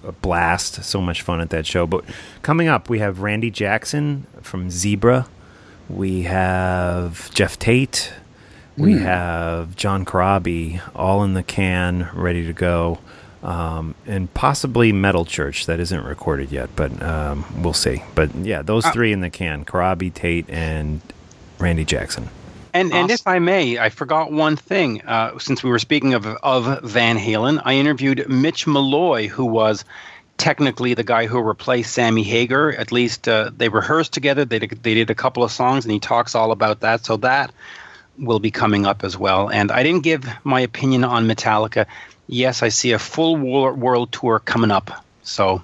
a, 0.07 0.11
blast. 0.11 0.83
So 0.83 1.01
much 1.01 1.21
fun 1.21 1.41
at 1.41 1.49
that 1.49 1.65
show. 1.65 1.85
But 1.85 2.05
coming 2.41 2.67
up, 2.67 2.89
we 2.89 2.99
have 2.99 3.19
Randy 3.19 3.51
Jackson 3.51 4.27
from 4.41 4.69
Zebra. 4.69 5.27
We 5.89 6.23
have 6.23 7.33
Geoff 7.33 7.59
Tate. 7.59 8.11
We 8.77 8.97
have 8.97 9.75
John 9.77 10.03
Corabi, 10.03 10.81
all 10.93 11.23
in 11.23 11.33
the 11.33 11.43
can, 11.43 12.09
ready 12.13 12.45
to 12.45 12.51
go. 12.51 12.99
Um, 13.41 13.95
and 14.05 14.33
possibly 14.33 14.91
Metal 14.91 15.23
Church 15.23 15.67
that 15.67 15.79
isn't 15.79 16.03
recorded 16.03 16.51
yet, 16.51 16.69
but 16.75 17.01
um, 17.01 17.45
we'll 17.61 17.73
see. 17.73 18.01
But 18.15 18.33
yeah, 18.35 18.63
those 18.63 18.85
three 18.87 19.13
in 19.13 19.21
the 19.21 19.29
can: 19.29 19.65
Corabi, 19.65 20.13
Tate, 20.13 20.49
and 20.49 20.99
Randy 21.59 21.85
Jackson. 21.85 22.29
And 22.75 22.93
and 22.93 23.09
if 23.09 23.25
I 23.25 23.39
may, 23.39 23.79
I 23.79 23.87
forgot 23.87 24.33
one 24.33 24.57
thing. 24.57 25.01
Uh, 25.01 25.39
since 25.39 25.63
we 25.63 25.69
were 25.69 25.79
speaking 25.79 26.13
of 26.13 26.25
of 26.25 26.83
Van 26.83 27.17
Halen, 27.17 27.61
I 27.63 27.75
interviewed 27.75 28.27
Mitch 28.27 28.67
Malloy, 28.67 29.29
who 29.29 29.45
was 29.45 29.85
technically 30.37 30.93
the 30.93 31.03
guy 31.03 31.25
who 31.25 31.39
replaced 31.39 31.93
Sammy 31.93 32.23
Hagar. 32.23 32.71
At 32.71 32.91
least 32.91 33.29
uh, 33.29 33.51
they 33.55 33.69
rehearsed 33.69 34.11
together. 34.11 34.43
They 34.43 34.59
did, 34.59 34.83
they 34.83 34.93
did 34.93 35.09
a 35.09 35.15
couple 35.15 35.41
of 35.41 35.53
songs, 35.53 35.85
and 35.85 35.93
he 35.93 36.01
talks 36.01 36.35
all 36.35 36.51
about 36.51 36.81
that. 36.81 37.05
So 37.05 37.15
that 37.17 37.53
will 38.17 38.39
be 38.39 38.51
coming 38.51 38.85
up 38.85 39.05
as 39.05 39.17
well. 39.17 39.49
And 39.49 39.71
I 39.71 39.81
didn't 39.81 40.03
give 40.03 40.27
my 40.43 40.59
opinion 40.59 41.05
on 41.05 41.27
Metallica. 41.27 41.85
Yes, 42.27 42.61
I 42.61 42.69
see 42.69 42.91
a 42.91 42.99
full 42.99 43.37
world 43.37 44.11
tour 44.11 44.39
coming 44.39 44.71
up. 44.71 45.05
So 45.23 45.63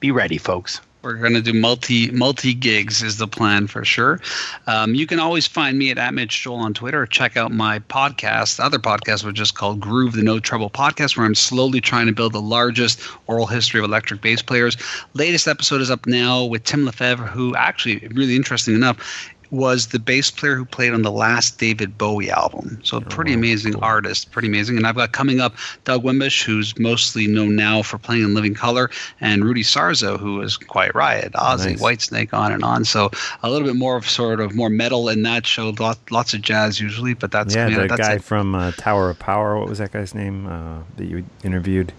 be 0.00 0.10
ready, 0.10 0.38
folks. 0.38 0.80
We're 1.02 1.14
going 1.14 1.34
to 1.34 1.42
do 1.42 1.52
multi 1.52 2.10
multi 2.12 2.54
gigs 2.54 3.02
is 3.02 3.16
the 3.18 3.26
plan 3.26 3.66
for 3.66 3.84
sure. 3.84 4.20
Um, 4.68 4.94
you 4.94 5.06
can 5.06 5.18
always 5.18 5.48
find 5.48 5.76
me 5.76 5.90
at, 5.90 5.98
at 5.98 6.14
Mitch 6.14 6.42
Joel 6.42 6.56
on 6.56 6.74
Twitter. 6.74 7.06
Check 7.06 7.36
out 7.36 7.50
my 7.50 7.80
podcast, 7.80 8.56
the 8.56 8.64
other 8.64 8.78
podcast, 8.78 9.24
which 9.24 9.40
is 9.40 9.50
called 9.50 9.80
Groove 9.80 10.12
the 10.12 10.22
No 10.22 10.38
Treble 10.38 10.70
Podcast, 10.70 11.16
where 11.16 11.26
I'm 11.26 11.34
slowly 11.34 11.80
trying 11.80 12.06
to 12.06 12.12
build 12.12 12.32
the 12.32 12.40
largest 12.40 13.00
oral 13.26 13.46
history 13.46 13.80
of 13.80 13.84
electric 13.84 14.20
bass 14.20 14.42
players. 14.42 14.76
Latest 15.14 15.48
episode 15.48 15.80
is 15.80 15.90
up 15.90 16.06
now 16.06 16.44
with 16.44 16.62
Tim 16.62 16.84
Lefebvre, 16.84 17.26
who 17.26 17.56
actually, 17.56 18.06
really 18.08 18.36
interesting 18.36 18.74
enough, 18.74 19.28
was 19.52 19.88
the 19.88 19.98
bass 19.98 20.30
player 20.30 20.56
who 20.56 20.64
played 20.64 20.94
on 20.94 21.02
the 21.02 21.10
last 21.12 21.58
David 21.58 21.96
Bowie 21.98 22.30
album. 22.30 22.80
So 22.82 22.96
a 22.96 23.00
pretty 23.02 23.34
amazing 23.34 23.76
artist, 23.76 24.32
pretty 24.32 24.48
amazing. 24.48 24.78
And 24.78 24.86
I've 24.86 24.96
got 24.96 25.12
coming 25.12 25.40
up 25.40 25.54
Doug 25.84 26.02
Wimbish, 26.02 26.42
who's 26.42 26.76
mostly 26.78 27.26
known 27.26 27.54
now 27.54 27.82
for 27.82 27.98
playing 27.98 28.24
in 28.24 28.34
Living 28.34 28.54
Color, 28.54 28.90
and 29.20 29.44
Rudy 29.44 29.62
Sarzo, 29.62 30.18
who 30.18 30.40
is 30.40 30.56
Quiet 30.56 30.94
Riot, 30.94 31.34
Ozzy, 31.34 31.72
Nice. 31.78 31.80
Whitesnake, 31.82 32.32
on 32.32 32.50
and 32.50 32.64
on. 32.64 32.84
So 32.86 33.10
a 33.42 33.50
little 33.50 33.68
bit 33.68 33.76
more 33.76 33.96
of 33.96 34.08
sort 34.08 34.40
of 34.40 34.54
more 34.54 34.70
metal 34.70 35.10
in 35.10 35.22
that 35.24 35.46
show. 35.46 35.74
Lot, 35.78 35.98
lots 36.10 36.32
of 36.32 36.40
jazz 36.40 36.80
usually, 36.80 37.12
but 37.12 37.30
that's 37.30 37.54
yeah, 37.54 37.68
you 37.68 37.76
know, 37.76 37.82
the 37.82 37.88
that's 37.88 38.00
guy 38.00 38.14
it. 38.14 38.24
from 38.24 38.54
uh, 38.54 38.72
Tower 38.72 39.10
of 39.10 39.18
Power. 39.18 39.58
What 39.58 39.68
was 39.68 39.78
that 39.78 39.92
guy's 39.92 40.14
name 40.14 40.46
uh, 40.46 40.78
that 40.96 41.04
you 41.04 41.24
interviewed? 41.44 41.92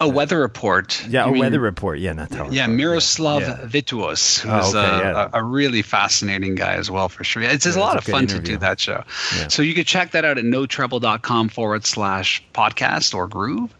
A 0.00 0.08
weather 0.08 0.40
report. 0.40 1.06
Yeah, 1.08 1.24
You 1.24 1.30
a 1.30 1.32
mean- 1.32 1.40
Weather 1.40 1.60
Report. 1.60 1.98
Yeah, 2.00 2.12
not 2.14 2.30
Tower. 2.30 2.48
of 2.48 2.52
Yeah, 2.52 2.66
Miroslav 2.66 3.42
Yeah. 3.42 3.64
Vitous, 3.64 4.38
who's 4.40 4.52
Oh, 4.52 4.68
okay, 4.70 4.78
uh, 4.78 4.98
yeah. 5.00 5.28
a, 5.32 5.38
a 5.40 5.42
really 5.44 5.82
fascinating 5.82 6.56
guy 6.56 6.74
as 6.74 6.90
well, 6.90 7.08
for 7.08 7.22
sure. 7.22 7.42
It's, 7.42 7.64
it's 7.64 7.76
Yeah, 7.76 7.82
a 7.82 7.84
lot 7.84 7.96
it's 7.96 8.08
of 8.08 8.14
a 8.14 8.18
good 8.20 8.30
fun 8.30 8.38
to 8.38 8.42
do 8.44 8.56
that 8.58 8.80
show. 8.80 9.04
Yeah. 9.36 9.48
So 9.48 9.62
you 9.62 9.72
can 9.72 9.84
check 9.84 10.10
that 10.10 10.24
out 10.24 10.36
at 10.36 10.44
notreble.com 10.44 11.48
forward 11.48 11.86
slash 11.86 12.42
podcast 12.52 13.14
or 13.14 13.28
groove. 13.28 13.72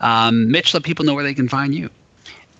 Um, 0.00 0.50
Mitch, 0.50 0.74
let 0.74 0.82
people 0.82 1.04
know 1.06 1.14
where 1.14 1.24
they 1.24 1.34
can 1.34 1.48
find 1.48 1.74
you. 1.74 1.90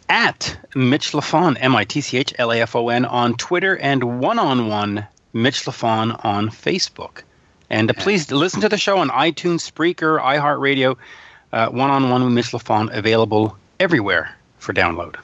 at 0.09 0.57
Mitch 0.75 1.13
Lafon, 1.13 1.57
M 1.61 1.77
I 1.77 1.85
T 1.85 2.01
C 2.01 2.17
H 2.19 2.35
L 2.39 2.51
A 2.53 2.61
F 2.63 2.75
O 2.77 2.89
N, 2.89 3.05
on 3.05 3.35
Twitter 3.37 3.77
and 3.77 4.21
one 4.21 4.39
on 4.39 4.69
one 4.69 5.07
Mitch 5.33 5.65
Lafon 5.65 6.23
on 6.25 6.49
Facebook. 6.49 7.23
And 7.71 7.91
uh, 7.91 7.95
please 7.95 8.31
listen 8.31 8.61
to 8.63 8.69
the 8.69 8.77
show 8.79 8.99
on 8.99 9.09
iTunes, 9.11 9.71
Spreaker, 9.71 10.21
iHeartRadio, 10.21 10.97
one 11.53 11.91
on 11.91 12.11
one 12.11 12.25
with 12.25 12.33
Mitch 12.33 12.51
Lafon, 12.53 12.95
available 12.97 13.57
everywhere 13.79 14.35
for 14.59 14.73
download. 14.73 15.17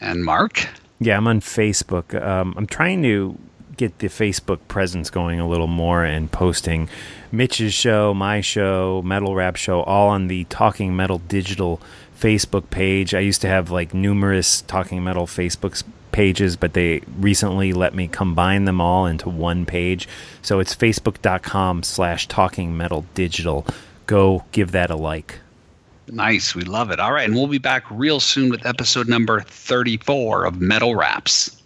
And 0.00 0.24
Mark. 0.24 0.68
Yeah, 1.00 1.16
I'm 1.16 1.26
on 1.26 1.40
Facebook. 1.40 2.20
Um, 2.20 2.54
I'm 2.56 2.66
trying 2.66 3.02
to 3.02 3.38
get 3.76 3.98
the 4.00 4.08
Facebook 4.08 4.58
presence 4.66 5.08
going 5.08 5.38
a 5.38 5.48
little 5.48 5.68
more 5.68 6.04
and 6.04 6.30
posting 6.30 6.88
Mitch's 7.30 7.72
show, 7.72 8.12
my 8.12 8.40
show, 8.40 9.02
Metal 9.04 9.34
Wrap 9.34 9.56
show, 9.56 9.82
all 9.82 10.08
on 10.08 10.26
the 10.26 10.44
Talking 10.44 10.96
Metal 10.96 11.18
Digital 11.18 11.80
Facebook 12.18 12.70
page. 12.70 13.14
I 13.14 13.20
used 13.20 13.40
to 13.42 13.48
have 13.48 13.70
like 13.70 13.94
numerous 13.94 14.62
Talking 14.62 15.04
Metal 15.04 15.26
Facebook 15.26 15.82
pages, 16.10 16.56
but 16.56 16.72
they 16.72 17.00
recently 17.16 17.72
let 17.72 17.94
me 17.94 18.08
combine 18.08 18.64
them 18.64 18.80
all 18.80 19.06
into 19.06 19.28
one 19.28 19.64
page. 19.64 20.08
So 20.42 20.58
it's 20.58 20.74
facebook.com 20.74 21.84
slash 21.84 22.26
talking 22.26 22.76
metal 22.76 23.04
digital. 23.14 23.64
Go 24.06 24.44
give 24.50 24.72
that 24.72 24.90
a 24.90 24.96
like. 24.96 25.38
Nice. 26.10 26.54
We 26.54 26.62
love 26.62 26.90
it. 26.90 27.00
All 27.00 27.12
right. 27.12 27.26
And 27.26 27.34
we'll 27.34 27.46
be 27.46 27.58
back 27.58 27.84
real 27.90 28.20
soon 28.20 28.48
with 28.50 28.64
episode 28.66 29.08
number 29.08 29.40
34 29.40 30.44
of 30.44 30.60
Metal 30.60 30.94
Wraps. 30.94 31.57